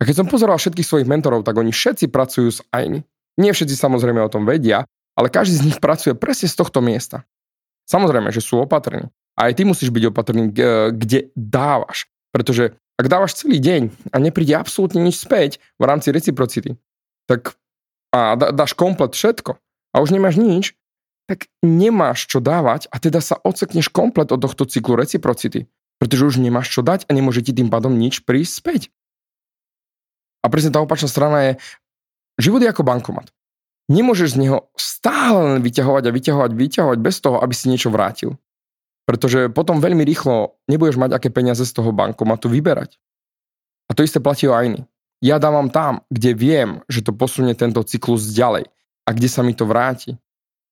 A 0.00 0.08
keď 0.08 0.24
som 0.24 0.30
pozoroval 0.30 0.58
všetkých 0.58 0.86
svojich 0.86 1.10
mentorov, 1.10 1.46
tak 1.46 1.60
oni 1.60 1.70
všetci 1.70 2.08
pracujú 2.10 2.48
s 2.50 2.64
ajny. 2.74 3.06
Nie 3.38 3.52
všetci 3.54 3.76
samozrejme 3.76 4.18
o 4.24 4.32
tom 4.32 4.48
vedia, 4.48 4.82
ale 5.14 5.28
každý 5.28 5.60
z 5.60 5.66
nich 5.70 5.78
pracuje 5.78 6.16
presne 6.16 6.48
z 6.48 6.56
tohto 6.56 6.80
miesta. 6.80 7.28
Samozrejme, 7.86 8.32
že 8.32 8.42
sú 8.42 8.62
opatrní. 8.62 9.10
A 9.36 9.50
aj 9.50 9.60
ty 9.60 9.62
musíš 9.68 9.92
byť 9.92 10.04
opatrný, 10.08 10.50
kde 10.96 11.34
dávaš. 11.36 12.08
Pretože 12.30 12.78
ak 13.00 13.06
dávaš 13.10 13.38
celý 13.42 13.58
deň 13.58 14.12
a 14.12 14.16
nepríde 14.22 14.54
absolútne 14.54 15.02
nič 15.02 15.18
späť 15.22 15.58
v 15.80 15.84
rámci 15.88 16.14
reciprocity, 16.14 16.76
tak 17.26 17.58
a 18.10 18.34
dáš 18.34 18.74
komplet 18.74 19.14
všetko 19.14 19.54
a 19.94 19.96
už 20.02 20.10
nemáš 20.10 20.34
nič, 20.34 20.74
tak 21.30 21.46
nemáš 21.62 22.26
čo 22.26 22.42
dávať 22.42 22.90
a 22.90 22.98
teda 22.98 23.22
sa 23.22 23.38
odsekneš 23.38 23.86
komplet 23.86 24.34
od 24.34 24.42
tohto 24.42 24.66
cyklu 24.66 24.98
reciprocity. 24.98 25.70
Pretože 26.02 26.26
už 26.26 26.42
nemáš 26.42 26.74
čo 26.74 26.82
dať 26.82 27.06
a 27.06 27.14
nemôže 27.14 27.44
ti 27.44 27.54
tým 27.54 27.70
pádom 27.70 27.94
nič 27.94 28.26
prísť 28.26 28.52
späť. 28.52 28.82
A 30.42 30.50
presne 30.50 30.74
tá 30.74 30.82
opačná 30.82 31.06
strana 31.06 31.38
je, 31.44 31.52
Život 32.40 32.64
je 32.64 32.72
ako 32.72 32.88
bankomat. 32.88 33.28
Nemôžeš 33.92 34.38
z 34.38 34.48
neho 34.48 34.58
stále 34.80 35.38
len 35.44 35.58
vyťahovať 35.60 36.04
a 36.08 36.14
vyťahovať, 36.14 36.50
vyťahovať 36.56 36.98
bez 37.04 37.16
toho, 37.20 37.36
aby 37.36 37.52
si 37.52 37.68
niečo 37.68 37.92
vrátil. 37.92 38.40
Pretože 39.08 39.50
potom 39.50 39.82
veľmi 39.82 40.04
rýchlo 40.06 40.60
nebudeš 40.70 41.00
mať 41.00 41.16
aké 41.16 41.28
peniaze 41.32 41.62
z 41.64 41.72
toho 41.72 41.90
bankomatu 41.90 42.46
vyberať. 42.46 43.00
A 43.90 43.96
to 43.96 44.06
isté 44.06 44.22
platí 44.22 44.46
o 44.46 44.54
ajny. 44.54 44.86
Ja 45.20 45.36
dávam 45.36 45.68
tam, 45.68 46.06
kde 46.08 46.32
viem, 46.32 46.70
že 46.88 47.04
to 47.04 47.12
posunie 47.12 47.52
tento 47.52 47.82
cyklus 47.84 48.30
ďalej 48.32 48.70
a 49.04 49.10
kde 49.12 49.28
sa 49.28 49.44
mi 49.44 49.52
to 49.52 49.68
vráti. 49.68 50.16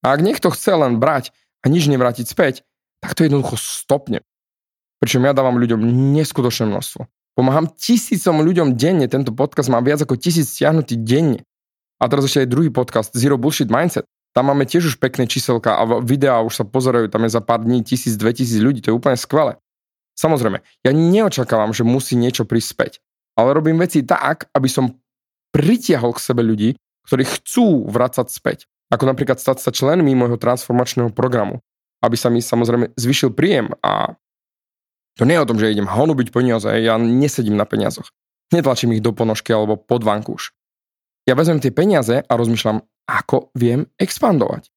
A 0.01 0.15
ak 0.15 0.23
niekto 0.23 0.49
chce 0.55 0.73
len 0.79 1.03
brať 1.03 1.35
a 1.61 1.69
nič 1.69 1.91
nevrátiť 1.91 2.31
späť, 2.31 2.63
tak 3.03 3.19
to 3.19 3.27
jednoducho 3.27 3.59
stopne. 3.59 4.23
Pričom 5.03 5.23
ja 5.27 5.35
dávam 5.35 5.59
ľuďom 5.59 5.79
neskutočné 6.15 6.71
množstvo. 6.71 7.07
Pomáham 7.39 7.71
tisícom 7.71 8.43
ľuďom 8.43 8.75
denne, 8.75 9.07
tento 9.07 9.31
podcast 9.31 9.71
má 9.71 9.79
viac 9.79 10.03
ako 10.03 10.19
tisíc 10.19 10.51
stiahnutí 10.51 10.99
denne. 10.99 11.47
A 11.99 12.11
teraz 12.11 12.27
ešte 12.27 12.47
aj 12.47 12.51
druhý 12.51 12.71
podcast, 12.71 13.15
Zero 13.15 13.39
Bullshit 13.39 13.71
Mindset. 13.71 14.07
Tam 14.39 14.55
máme 14.55 14.71
tiež 14.71 14.95
už 14.95 15.03
pekné 15.03 15.27
číselka 15.27 15.75
a 15.75 15.83
videá 15.99 16.39
už 16.47 16.63
sa 16.63 16.63
pozerajú, 16.63 17.11
tam 17.11 17.27
je 17.27 17.35
za 17.35 17.43
pár 17.43 17.59
dní 17.67 17.83
tisíc, 17.83 18.15
dve 18.15 18.31
tisíc 18.31 18.63
ľudí, 18.63 18.79
to 18.79 18.95
je 18.95 18.99
úplne 19.03 19.19
skvelé. 19.19 19.59
Samozrejme, 20.15 20.63
ja 20.63 20.93
neočakávam, 20.95 21.75
že 21.75 21.83
musí 21.83 22.15
niečo 22.15 22.47
prísť 22.47 22.69
späť, 22.71 22.93
ale 23.35 23.51
robím 23.51 23.83
veci 23.83 24.07
tak, 24.07 24.47
aby 24.55 24.71
som 24.71 24.95
pritiahol 25.51 26.15
k 26.15 26.23
sebe 26.23 26.47
ľudí, 26.47 26.79
ktorí 27.11 27.27
chcú 27.27 27.91
vrácať 27.91 28.31
späť. 28.31 28.71
Ako 28.95 29.11
napríklad 29.11 29.43
stať 29.43 29.59
sa 29.59 29.75
členmi 29.75 30.15
môjho 30.15 30.39
transformačného 30.39 31.11
programu, 31.11 31.59
aby 32.07 32.15
sa 32.15 32.31
mi 32.31 32.39
samozrejme 32.39 32.95
zvyšil 32.95 33.35
príjem 33.35 33.75
a 33.83 34.15
to 35.19 35.27
nie 35.27 35.35
je 35.35 35.43
o 35.43 35.49
tom, 35.51 35.59
že 35.59 35.75
idem 35.75 35.91
honubiť 35.91 36.31
peniaze, 36.31 36.71
ja 36.79 36.95
nesedím 36.95 37.59
na 37.59 37.67
peniazoch. 37.67 38.07
Netlačím 38.55 38.95
ich 38.95 39.03
do 39.03 39.11
ponožky 39.11 39.51
alebo 39.51 39.75
pod 39.75 40.07
vankúš 40.07 40.55
ja 41.29 41.37
vezmem 41.37 41.61
tie 41.61 41.69
peniaze 41.69 42.25
a 42.25 42.33
rozmýšľam, 42.33 42.81
ako 43.09 43.49
viem 43.57 43.89
expandovať. 43.97 44.69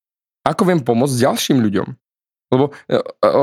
Ako 0.48 0.64
viem 0.66 0.80
pomôcť 0.80 1.20
ďalším 1.20 1.60
ľuďom. 1.60 1.88
Lebo 2.52 2.72
e, 2.88 3.00
e, 3.00 3.00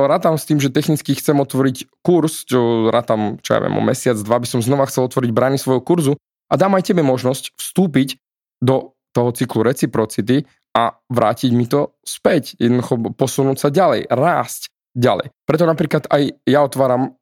rátam 0.08 0.36
s 0.36 0.44
tým, 0.44 0.60
že 0.60 0.72
technicky 0.72 1.16
chcem 1.16 1.36
otvoriť 1.36 2.04
kurz, 2.04 2.44
čo 2.48 2.92
rátam, 2.92 3.40
čo 3.40 3.56
ja 3.56 3.60
viem, 3.64 3.76
o 3.76 3.82
mesiac, 3.84 4.16
dva 4.20 4.40
by 4.40 4.48
som 4.48 4.60
znova 4.60 4.88
chcel 4.88 5.08
otvoriť 5.08 5.30
brány 5.32 5.56
svojho 5.56 5.80
kurzu 5.80 6.12
a 6.48 6.54
dám 6.56 6.76
aj 6.76 6.92
tebe 6.92 7.00
možnosť 7.00 7.56
vstúpiť 7.56 8.20
do 8.60 8.96
toho 9.16 9.30
cyklu 9.32 9.64
reciprocity 9.64 10.44
a 10.76 10.92
vrátiť 11.08 11.50
mi 11.56 11.64
to 11.64 11.96
späť. 12.04 12.56
Jednoducho 12.60 13.16
posunúť 13.16 13.56
sa 13.56 13.68
ďalej, 13.72 14.12
rásť 14.12 14.68
ďalej. 14.92 15.32
Preto 15.48 15.64
napríklad 15.64 16.04
aj 16.12 16.36
ja 16.44 16.60
otváram 16.60 17.16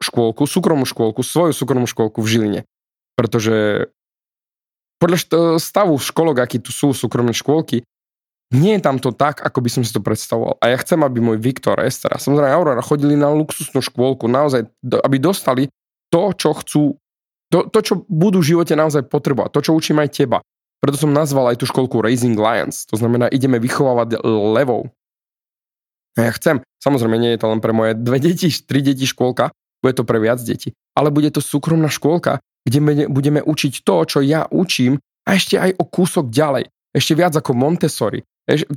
škôlku, 0.00 0.44
súkromnú 0.44 0.84
škôlku, 0.84 1.24
svoju 1.24 1.56
súkromnú 1.56 1.88
škôlku 1.88 2.20
v 2.20 2.28
Žiline. 2.28 2.60
Pretože 3.16 3.88
podľa 5.00 5.56
stavu 5.56 5.96
školok, 5.96 6.44
aký 6.44 6.60
tu 6.60 6.70
sú 6.70 6.92
súkromné 6.92 7.32
škôlky, 7.32 7.80
nie 8.52 8.76
je 8.76 8.84
tam 8.84 9.00
to 9.00 9.16
tak, 9.16 9.40
ako 9.40 9.64
by 9.64 9.70
som 9.72 9.82
si 9.82 9.90
to 9.90 10.04
predstavoval. 10.04 10.60
A 10.60 10.70
ja 10.70 10.76
chcem, 10.76 11.00
aby 11.00 11.24
môj 11.24 11.40
Viktor, 11.40 11.80
Ester 11.80 12.12
a 12.12 12.20
samozrejme 12.20 12.52
Aurora 12.52 12.84
chodili 12.84 13.16
na 13.16 13.32
luxusnú 13.32 13.80
škôlku, 13.80 14.28
naozaj, 14.28 14.68
aby 14.84 15.16
dostali 15.16 15.72
to, 16.12 16.36
čo 16.36 16.52
chcú 16.60 16.84
To, 17.50 17.66
to, 17.66 17.82
čo 17.82 17.94
budú 18.06 18.38
v 18.38 18.54
živote 18.54 18.78
naozaj 18.78 19.10
potrebovať, 19.10 19.50
to, 19.50 19.60
čo 19.66 19.74
učím 19.74 19.98
aj 19.98 20.14
teba. 20.14 20.38
Preto 20.78 20.94
som 20.94 21.10
nazval 21.10 21.50
aj 21.50 21.58
tú 21.58 21.66
školku 21.66 21.98
Raising 21.98 22.38
Lions. 22.38 22.86
To 22.86 22.94
znamená, 22.94 23.26
ideme 23.26 23.58
vychovávať 23.58 24.22
levou. 24.54 24.86
A 26.14 26.30
ja 26.30 26.32
chcem, 26.38 26.62
samozrejme 26.78 27.18
nie 27.18 27.34
je 27.34 27.42
to 27.42 27.50
len 27.50 27.58
pre 27.58 27.74
moje 27.74 27.98
dve 27.98 28.22
deti, 28.22 28.46
tri 28.50 28.86
deti 28.86 29.02
škôlka, 29.02 29.50
bude 29.82 29.94
to 29.98 30.06
pre 30.06 30.22
viac 30.22 30.38
detí, 30.46 30.70
ale 30.94 31.10
bude 31.10 31.26
to 31.34 31.42
súkromná 31.42 31.90
škôlka, 31.90 32.38
kde 32.70 33.10
budeme 33.10 33.42
učiť 33.42 33.82
to, 33.82 33.96
čo 34.06 34.18
ja 34.22 34.46
učím 34.46 35.02
a 35.26 35.34
ešte 35.34 35.58
aj 35.58 35.74
o 35.82 35.84
kúsok 35.90 36.30
ďalej. 36.30 36.70
Ešte 36.94 37.18
viac 37.18 37.34
ako 37.34 37.50
Montessori. 37.58 38.22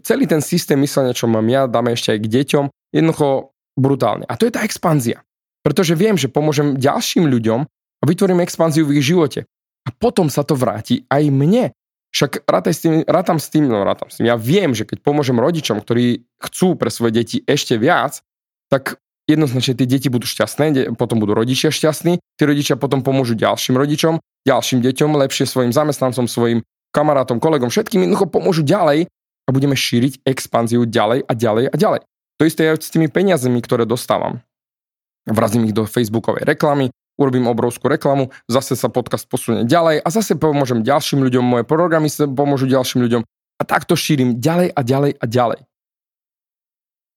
Celý 0.02 0.26
ten 0.26 0.42
systém 0.42 0.78
myslenia, 0.82 1.14
čo 1.14 1.30
mám 1.30 1.46
ja, 1.46 1.70
dáme 1.70 1.94
ešte 1.94 2.14
aj 2.14 2.20
k 2.26 2.32
deťom, 2.42 2.66
jednoducho 2.94 3.54
brutálne. 3.74 4.26
A 4.30 4.38
to 4.38 4.46
je 4.46 4.54
tá 4.54 4.62
expanzia. 4.66 5.22
Pretože 5.66 5.98
viem, 5.98 6.18
že 6.18 6.30
pomôžem 6.30 6.78
ďalším 6.78 7.26
ľuďom 7.26 7.60
a 7.66 8.04
vytvorím 8.04 8.44
expanziu 8.44 8.86
v 8.86 9.00
ich 9.00 9.08
živote. 9.10 9.50
A 9.84 9.90
potom 9.90 10.30
sa 10.30 10.46
to 10.46 10.54
vráti 10.54 11.08
aj 11.10 11.24
mne. 11.32 11.74
Však 12.14 12.46
rátaj 12.46 12.74
s 12.78 12.80
tým, 12.86 12.94
rátam 13.10 13.42
s 13.42 13.50
tým, 13.50 13.66
no 13.66 13.82
rátam 13.82 14.14
s 14.14 14.22
tým. 14.22 14.30
Ja 14.30 14.38
viem, 14.38 14.78
že 14.78 14.86
keď 14.86 15.02
pomôžem 15.02 15.40
rodičom, 15.42 15.82
ktorí 15.82 16.22
chcú 16.38 16.78
pre 16.78 16.94
svoje 16.94 17.18
deti 17.18 17.38
ešte 17.42 17.82
viac, 17.82 18.22
tak 18.70 19.02
jednoznačne 19.30 19.74
tie 19.78 19.88
deti 19.88 20.08
budú 20.12 20.28
šťastné, 20.28 20.94
potom 21.00 21.20
budú 21.24 21.36
rodičia 21.36 21.72
šťastní, 21.72 22.20
tí 22.20 22.44
rodičia 22.44 22.76
potom 22.76 23.02
pomôžu 23.06 23.40
ďalším 23.40 23.80
rodičom, 23.80 24.20
ďalším 24.44 24.84
deťom, 24.84 25.16
lepšie 25.16 25.48
svojim 25.48 25.72
zamestnancom, 25.72 26.28
svojim 26.28 26.60
kamarátom, 26.92 27.40
kolegom, 27.40 27.72
všetkým 27.72 28.06
jednoducho 28.06 28.30
pomôžu 28.30 28.62
ďalej 28.62 29.08
a 29.44 29.50
budeme 29.50 29.76
šíriť 29.76 30.24
expanziu 30.28 30.84
ďalej 30.86 31.26
a 31.26 31.34
ďalej 31.34 31.66
a 31.72 31.76
ďalej. 31.76 32.02
To 32.40 32.44
isté 32.44 32.68
je 32.68 32.80
s 32.80 32.92
tými 32.92 33.08
peniazmi, 33.08 33.60
ktoré 33.64 33.88
dostávam. 33.88 34.44
Vrazím 35.24 35.64
ich 35.68 35.76
do 35.76 35.88
facebookovej 35.88 36.44
reklamy, 36.44 36.92
urobím 37.16 37.48
obrovskú 37.48 37.88
reklamu, 37.88 38.34
zase 38.52 38.76
sa 38.76 38.92
podcast 38.92 39.24
posunie 39.30 39.64
ďalej 39.64 40.04
a 40.04 40.08
zase 40.12 40.36
pomôžem 40.36 40.84
ďalším 40.84 41.24
ľuďom, 41.24 41.44
moje 41.46 41.64
programy 41.64 42.12
sa 42.12 42.28
pomôžu 42.28 42.68
ďalším 42.68 43.08
ľuďom 43.08 43.22
a 43.24 43.64
takto 43.64 43.96
šírim 43.96 44.44
ďalej 44.44 44.76
a 44.76 44.82
ďalej 44.84 45.12
a 45.16 45.26
ďalej. 45.30 45.60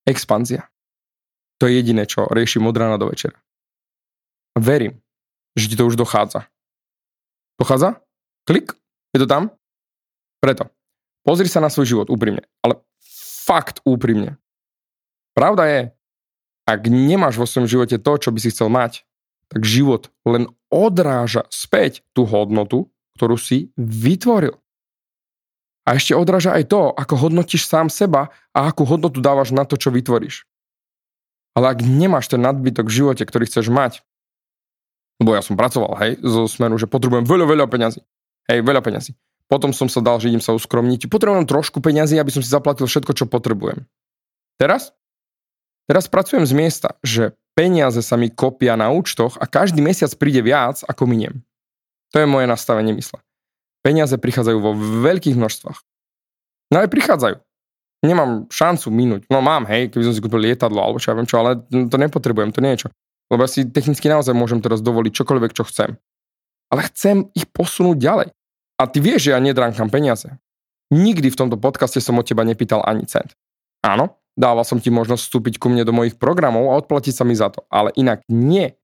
Expanzia. 0.06 0.70
To 1.60 1.68
je 1.68 1.80
jediné, 1.80 2.04
čo 2.04 2.28
riešim 2.28 2.66
od 2.68 2.76
rána 2.76 3.00
do 3.00 3.08
večera. 3.08 3.36
Verím, 4.56 5.00
že 5.56 5.72
ti 5.72 5.76
to 5.76 5.88
už 5.88 5.96
dochádza. 5.96 6.48
Dochádza? 7.56 8.00
Klik? 8.44 8.76
Je 9.16 9.24
to 9.24 9.28
tam? 9.28 9.52
Preto. 10.40 10.68
Pozri 11.24 11.48
sa 11.48 11.64
na 11.64 11.72
svoj 11.72 11.88
život 11.88 12.08
úprimne. 12.12 12.44
Ale 12.60 12.84
fakt 13.48 13.80
úprimne. 13.88 14.36
Pravda 15.32 15.64
je, 15.68 15.80
ak 16.66 16.80
nemáš 16.90 17.40
vo 17.40 17.48
svojom 17.48 17.68
živote 17.68 17.96
to, 17.96 18.12
čo 18.18 18.30
by 18.34 18.38
si 18.40 18.52
chcel 18.52 18.68
mať, 18.68 19.06
tak 19.46 19.62
život 19.62 20.10
len 20.26 20.50
odráža 20.68 21.46
späť 21.48 22.02
tú 22.10 22.26
hodnotu, 22.26 22.90
ktorú 23.16 23.38
si 23.38 23.70
vytvoril. 23.78 24.58
A 25.86 25.94
ešte 25.94 26.18
odráža 26.18 26.58
aj 26.58 26.66
to, 26.66 26.90
ako 26.90 27.14
hodnotíš 27.30 27.70
sám 27.70 27.86
seba 27.86 28.34
a 28.50 28.66
akú 28.66 28.82
hodnotu 28.82 29.22
dávaš 29.22 29.54
na 29.54 29.62
to, 29.62 29.78
čo 29.78 29.94
vytvoríš. 29.94 30.42
Ale 31.56 31.72
ak 31.72 31.80
nemáš 31.80 32.28
ten 32.28 32.44
nadbytok 32.44 32.84
v 32.84 32.96
živote, 33.00 33.24
ktorý 33.24 33.48
chceš 33.48 33.72
mať, 33.72 34.04
lebo 35.16 35.32
ja 35.32 35.40
som 35.40 35.56
pracoval, 35.56 35.96
hej, 36.04 36.20
zo 36.20 36.44
smeru, 36.44 36.76
že 36.76 36.84
potrebujem 36.84 37.24
veľa, 37.24 37.46
veľa 37.48 37.66
peňazí. 37.72 38.04
Hej, 38.52 38.60
veľa 38.60 38.84
peňazí. 38.84 39.16
Potom 39.48 39.72
som 39.72 39.88
sa 39.88 40.04
dal, 40.04 40.20
že 40.20 40.28
idem 40.28 40.44
sa 40.44 40.52
uskromniť. 40.52 41.08
Potrebujem 41.08 41.48
trošku 41.48 41.80
peňazí, 41.80 42.20
aby 42.20 42.28
som 42.28 42.44
si 42.44 42.52
zaplatil 42.52 42.84
všetko, 42.84 43.16
čo 43.16 43.24
potrebujem. 43.24 43.88
Teraz? 44.60 44.92
Teraz 45.86 46.10
pracujem 46.10 46.44
z 46.44 46.52
miesta, 46.52 46.88
že 47.00 47.32
peniaze 47.54 48.02
sa 48.02 48.18
mi 48.18 48.28
kopia 48.28 48.74
na 48.74 48.90
účtoch 48.90 49.38
a 49.38 49.46
každý 49.46 49.80
mesiac 49.80 50.10
príde 50.18 50.42
viac, 50.42 50.82
ako 50.84 51.06
miniem. 51.08 51.46
To 52.10 52.20
je 52.20 52.26
moje 52.26 52.50
nastavenie 52.50 52.92
mysle. 52.98 53.22
Peniaze 53.86 54.18
prichádzajú 54.18 54.58
vo 54.58 54.74
veľkých 54.76 55.38
množstvách. 55.38 55.78
No 56.74 56.82
aj 56.82 56.90
prichádzajú. 56.90 57.36
Nemám 58.04 58.50
šancu 58.52 58.92
minúť. 58.92 59.22
No 59.32 59.40
mám, 59.40 59.64
hej, 59.70 59.88
keby 59.88 60.04
som 60.04 60.14
si 60.14 60.20
kúpil 60.20 60.52
lietadlo 60.52 60.78
alebo 60.80 61.00
čo 61.00 61.12
ja 61.12 61.16
viem 61.16 61.28
čo, 61.28 61.40
ale 61.40 61.64
to 61.68 61.96
nepotrebujem, 61.96 62.52
to 62.52 62.60
nie 62.60 62.76
je 62.76 62.86
čo. 62.86 62.88
Lebo 63.32 63.42
ja 63.42 63.50
si 63.50 63.66
technicky 63.66 64.06
naozaj 64.06 64.36
môžem 64.36 64.60
teraz 64.60 64.84
dovoliť 64.84 65.12
čokoľvek, 65.16 65.52
čo 65.56 65.64
chcem. 65.66 65.98
Ale 66.70 66.80
chcem 66.92 67.26
ich 67.34 67.48
posunúť 67.50 67.96
ďalej. 67.98 68.28
A 68.76 68.82
ty 68.86 68.98
vieš, 69.00 69.30
že 69.30 69.34
ja 69.34 69.40
nedránkam 69.40 69.88
peniaze. 69.88 70.28
Nikdy 70.92 71.32
v 71.32 71.38
tomto 71.38 71.56
podcaste 71.58 71.98
som 71.98 72.20
od 72.20 72.26
teba 72.28 72.46
nepýtal 72.46 72.84
ani 72.84 73.08
cent. 73.08 73.34
Áno, 73.82 74.20
dával 74.38 74.62
som 74.62 74.78
ti 74.78 74.92
možnosť 74.92 75.26
vstúpiť 75.26 75.54
ku 75.58 75.72
mne 75.72 75.82
do 75.82 75.96
mojich 75.96 76.14
programov 76.20 76.70
a 76.70 76.78
odplatiť 76.78 77.14
sa 77.16 77.24
mi 77.26 77.34
za 77.34 77.50
to. 77.50 77.64
Ale 77.72 77.90
inak 77.98 78.22
nie. 78.30 78.76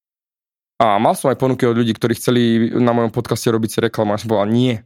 A 0.82 0.98
mal 0.98 1.14
som 1.14 1.30
aj 1.30 1.38
ponuky 1.38 1.62
od 1.68 1.78
ľudí, 1.78 1.94
ktorí 1.94 2.18
chceli 2.18 2.40
na 2.74 2.90
mojom 2.90 3.14
podcaste 3.14 3.46
robiť 3.46 3.70
si 3.70 3.78
reklamu 3.78 4.16
a 4.16 4.18
som 4.18 4.26
povedal 4.26 4.50
nie. 4.50 4.82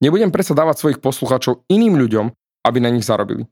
Nebudem 0.00 0.32
predsa 0.34 0.56
dávať 0.56 0.80
svojich 0.80 0.98
poslucháčov 0.98 1.68
iným 1.70 2.00
ľuďom, 2.00 2.26
aby 2.66 2.78
na 2.80 2.90
nich 2.92 3.06
zarobili. 3.06 3.46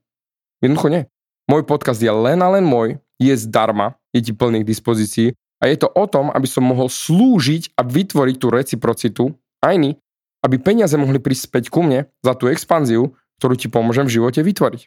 Jednoducho 0.61 0.88
nie. 0.90 1.03
Môj 1.49 1.64
podcast 1.64 2.03
je 2.03 2.12
len 2.12 2.44
a 2.44 2.49
len 2.53 2.64
môj, 2.66 3.01
je 3.16 3.35
zdarma, 3.35 3.97
je 4.12 4.21
ti 4.21 4.33
plný 4.37 4.62
k 4.62 4.71
dispozícii 4.71 5.29
a 5.59 5.64
je 5.66 5.77
to 5.81 5.88
o 5.90 6.05
tom, 6.07 6.31
aby 6.31 6.47
som 6.47 6.62
mohol 6.62 6.87
slúžiť 6.92 7.75
a 7.75 7.83
vytvoriť 7.83 8.37
tú 8.37 8.47
reciprocitu 8.53 9.25
aj 9.64 9.75
iný, 9.75 9.90
aby 10.44 10.61
peniaze 10.61 10.94
mohli 10.94 11.18
prispäť 11.18 11.73
ku 11.73 11.83
mne 11.83 12.07
za 12.23 12.37
tú 12.38 12.47
expanziu, 12.47 13.16
ktorú 13.42 13.55
ti 13.59 13.66
pomôžem 13.66 14.07
v 14.07 14.21
živote 14.21 14.40
vytvoriť. 14.44 14.83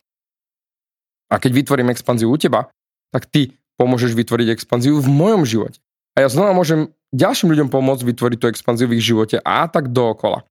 A 1.32 1.40
keď 1.40 1.52
vytvorím 1.64 1.92
expanziu 1.92 2.28
u 2.32 2.38
teba, 2.40 2.72
tak 3.12 3.28
ty 3.28 3.56
pomôžeš 3.80 4.16
vytvoriť 4.16 4.48
expanziu 4.52 5.00
v 5.00 5.08
mojom 5.08 5.44
živote. 5.48 5.80
A 6.16 6.28
ja 6.28 6.30
znova 6.32 6.52
môžem 6.52 6.92
ďalším 7.16 7.56
ľuďom 7.56 7.70
pomôcť 7.72 8.04
vytvoriť 8.04 8.38
tú 8.40 8.48
expanziu 8.52 8.88
v 8.88 9.00
ich 9.00 9.04
živote 9.04 9.40
a 9.40 9.68
tak 9.72 9.92
dookola. 9.92 10.44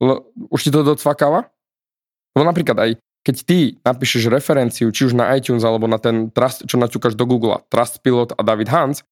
L- 0.00 0.24
už 0.48 0.60
ti 0.68 0.70
to 0.72 0.84
docvakáva? 0.84 1.52
Lebo 2.32 2.44
napríklad 2.48 2.76
aj 2.80 2.90
keď 3.22 3.36
ty 3.46 3.58
napíšeš 3.86 4.26
referenciu, 4.26 4.90
či 4.90 5.06
už 5.06 5.14
na 5.14 5.30
iTunes 5.38 5.62
alebo 5.62 5.86
na 5.86 5.98
ten 6.02 6.30
Trust, 6.34 6.66
čo 6.66 6.74
naťukáš 6.78 7.14
do 7.14 7.22
Google, 7.22 7.62
Trustpilot 7.70 8.34
a 8.34 8.42
David 8.42 8.70
Hans, 8.70 9.06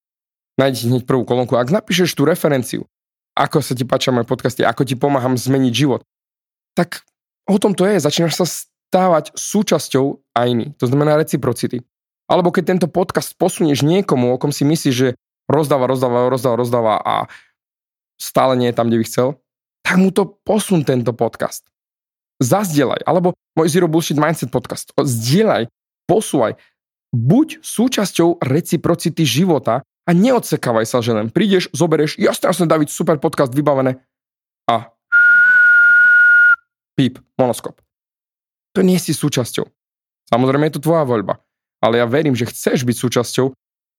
nájdeš 0.59 0.91
hneď 0.91 1.03
prvú 1.07 1.23
kolónku. 1.23 1.55
Ak 1.55 1.71
napíšeš 1.71 2.19
tú 2.19 2.27
referenciu, 2.27 2.91
ako 3.39 3.63
sa 3.63 3.79
ti 3.79 3.87
páčia 3.87 4.11
moje 4.11 4.27
podcasty, 4.27 4.67
ako 4.67 4.83
ti 4.83 4.99
pomáham 4.99 5.39
zmeniť 5.39 5.73
život, 5.73 6.03
tak 6.75 7.07
o 7.47 7.57
tom 7.57 7.79
to 7.79 7.87
je. 7.87 8.03
Začínaš 8.03 8.35
sa 8.43 8.47
stávať 8.47 9.31
súčasťou 9.39 10.35
aj 10.35 10.47
iný. 10.51 10.67
To 10.83 10.91
znamená 10.91 11.15
reciprocity. 11.15 11.87
Alebo 12.27 12.51
keď 12.51 12.75
tento 12.75 12.87
podcast 12.91 13.35
posunieš 13.39 13.87
niekomu, 13.87 14.35
o 14.35 14.39
kom 14.39 14.51
si 14.51 14.67
myslíš, 14.67 14.95
že 14.95 15.09
rozdáva, 15.51 15.87
rozdáva, 15.87 16.31
rozdáva, 16.31 16.57
rozdáva 16.59 16.95
a 17.03 17.15
stále 18.19 18.55
nie 18.55 18.71
je 18.71 18.77
tam, 18.77 18.87
kde 18.91 18.99
by 19.03 19.05
chcel, 19.07 19.29
tak 19.83 19.99
mu 19.99 20.15
to 20.15 20.27
posun 20.47 20.87
tento 20.87 21.11
podcast. 21.11 21.67
Zazdielaj. 22.41 23.05
Alebo 23.05 23.37
môj 23.55 23.69
Zero 23.69 23.87
Bullshit 23.87 24.17
Mindset 24.17 24.49
podcast. 24.49 24.91
Zdieľaj, 24.97 25.69
posúvaj. 26.09 26.57
Buď 27.13 27.61
súčasťou 27.61 28.41
reciprocity 28.41 29.23
života 29.27 29.85
a 30.09 30.11
neodsekávaj 30.11 30.87
sa, 30.89 31.05
že 31.05 31.13
len 31.13 31.29
prídeš, 31.29 31.69
zoberieš, 31.77 32.17
jasne, 32.17 32.51
jasne, 32.51 32.67
David, 32.71 32.89
super 32.89 33.19
podcast, 33.19 33.53
vybavené 33.53 34.01
a 34.71 34.95
píp, 36.95 37.19
monoskop 37.35 37.83
to 38.75 38.81
nie 38.87 38.99
si 38.99 39.11
súčasťou. 39.11 39.67
Samozrejme 40.31 40.71
je 40.71 40.75
to 40.79 40.85
tvoja 40.87 41.03
voľba, 41.03 41.43
ale 41.83 41.99
ja 41.99 42.07
verím, 42.07 42.39
že 42.39 42.47
chceš 42.47 42.87
byť 42.87 42.97
súčasťou, 42.97 43.53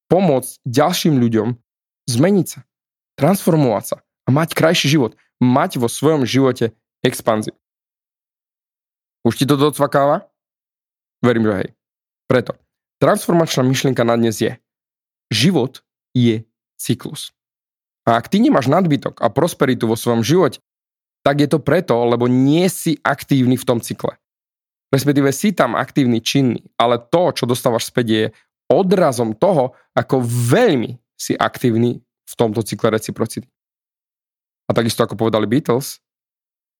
pomôcť 0.07 0.51
ďalším 0.63 1.19
ľuďom 1.19 1.59
zmeniť 2.07 2.47
sa, 2.47 2.59
transformovať 3.19 3.83
sa 3.83 3.97
a 4.01 4.29
mať 4.31 4.55
krajší 4.55 4.87
život, 4.87 5.19
mať 5.43 5.79
vo 5.79 5.91
svojom 5.91 6.23
živote 6.23 6.71
expanziu. 7.03 7.55
Už 9.21 9.37
ti 9.37 9.45
to 9.45 9.57
docvakáva? 9.57 10.29
Verím, 11.21 11.45
že 11.45 11.53
hej. 11.61 11.69
Preto, 12.25 12.57
transformačná 12.97 13.61
myšlienka 13.61 14.01
na 14.01 14.17
dnes 14.17 14.41
je, 14.41 14.57
život 15.29 15.85
je 16.17 16.47
cyklus. 16.81 17.35
A 18.07 18.17
ak 18.17 18.33
ty 18.33 18.41
nemáš 18.41 18.65
nadbytok 18.65 19.21
a 19.21 19.29
prosperitu 19.29 19.85
vo 19.85 19.93
svojom 19.93 20.25
živote, 20.25 20.57
tak 21.21 21.37
je 21.37 21.49
to 21.49 21.61
preto, 21.61 21.93
lebo 22.01 22.25
nie 22.25 22.65
si 22.65 22.97
aktívny 23.05 23.53
v 23.53 23.67
tom 23.67 23.77
cykle. 23.77 24.17
Respektíve 24.89 25.29
si 25.29 25.53
tam 25.53 25.77
aktívny, 25.77 26.19
činný, 26.19 26.65
ale 26.75 26.97
to, 26.97 27.31
čo 27.31 27.45
dostávaš 27.45 27.93
späť, 27.93 28.07
je 28.09 28.23
odrazom 28.67 29.37
toho, 29.37 29.77
ako 29.93 30.25
veľmi 30.25 30.97
si 31.13 31.37
aktívny 31.37 32.01
v 32.01 32.33
tomto 32.33 32.65
cykle 32.65 32.89
reciprocity. 32.89 33.45
A 34.65 34.73
takisto 34.73 35.05
ako 35.05 35.15
povedali 35.19 35.45
Beatles, 35.45 36.01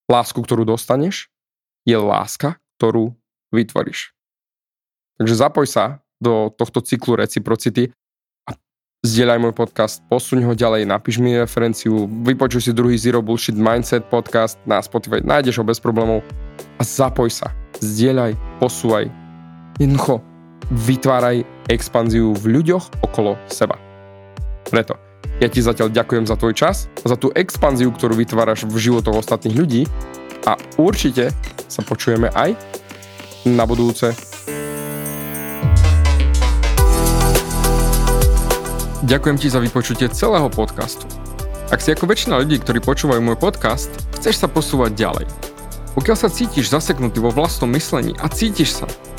lásku, 0.09 0.39
ktorú 0.41 0.65
dostaneš, 0.65 1.29
je 1.85 1.97
láska, 1.97 2.61
ktorú 2.77 3.13
vytvoríš. 3.49 4.13
Takže 5.17 5.35
zapoj 5.37 5.67
sa 5.69 6.01
do 6.21 6.49
tohto 6.53 6.81
cyklu 6.81 7.17
reciprocity 7.17 7.93
a 8.45 8.57
zdieľaj 9.05 9.41
môj 9.41 9.53
podcast, 9.53 10.01
posuň 10.09 10.45
ho 10.49 10.53
ďalej, 10.53 10.85
napíš 10.85 11.17
mi 11.17 11.33
referenciu, 11.33 12.05
vypočuj 12.05 12.69
si 12.69 12.71
druhý 12.73 12.97
Zero 12.97 13.25
Bullshit 13.25 13.57
Mindset 13.57 14.05
podcast 14.09 14.61
na 14.65 14.81
Spotify, 14.81 15.21
nájdeš 15.21 15.61
ho 15.61 15.65
bez 15.65 15.81
problémov 15.81 16.21
a 16.77 16.83
zapoj 16.85 17.29
sa 17.29 17.53
zdieľaj, 17.81 18.37
posúvaj. 18.61 19.09
Jednoducho 19.81 20.21
vytváraj 20.71 21.41
expanziu 21.73 22.37
v 22.37 22.61
ľuďoch 22.61 23.01
okolo 23.01 23.33
seba. 23.49 23.75
Preto 24.69 24.95
Ja 25.41 25.49
ti 25.49 25.57
zatiaľ 25.57 25.89
ďakujem 25.89 26.29
za 26.29 26.37
tvoj 26.37 26.53
čas, 26.53 26.85
za 27.01 27.17
tú 27.17 27.33
expanziu, 27.33 27.89
ktorú 27.89 28.13
vytváraš 28.13 28.69
v 28.69 28.77
životoch 28.77 29.25
ostatných 29.25 29.57
ľudí 29.57 29.81
a 30.45 30.57
určite 30.81 31.29
sa 31.69 31.81
počujeme 31.85 32.29
aj 32.33 32.57
na 33.47 33.65
budúce. 33.65 34.13
Ďakujem 39.01 39.37
ti 39.41 39.47
za 39.49 39.57
vypočutie 39.57 40.07
celého 40.13 40.47
podcastu. 40.47 41.09
Ak 41.73 41.81
si 41.81 41.89
ako 41.89 42.05
väčšina 42.05 42.37
ľudí, 42.37 42.61
ktorí 42.61 42.83
počúvajú 42.83 43.23
môj 43.23 43.39
podcast, 43.39 43.89
chceš 44.19 44.43
sa 44.43 44.47
posúvať 44.47 44.93
ďalej. 44.93 45.25
Pokiaľ 45.97 46.17
sa 46.19 46.29
cítiš 46.31 46.71
zaseknutý 46.71 47.19
vo 47.19 47.33
vlastnom 47.33 47.67
myslení 47.73 48.15
a 48.21 48.29
cítiš 48.31 48.77
sa, 48.77 48.87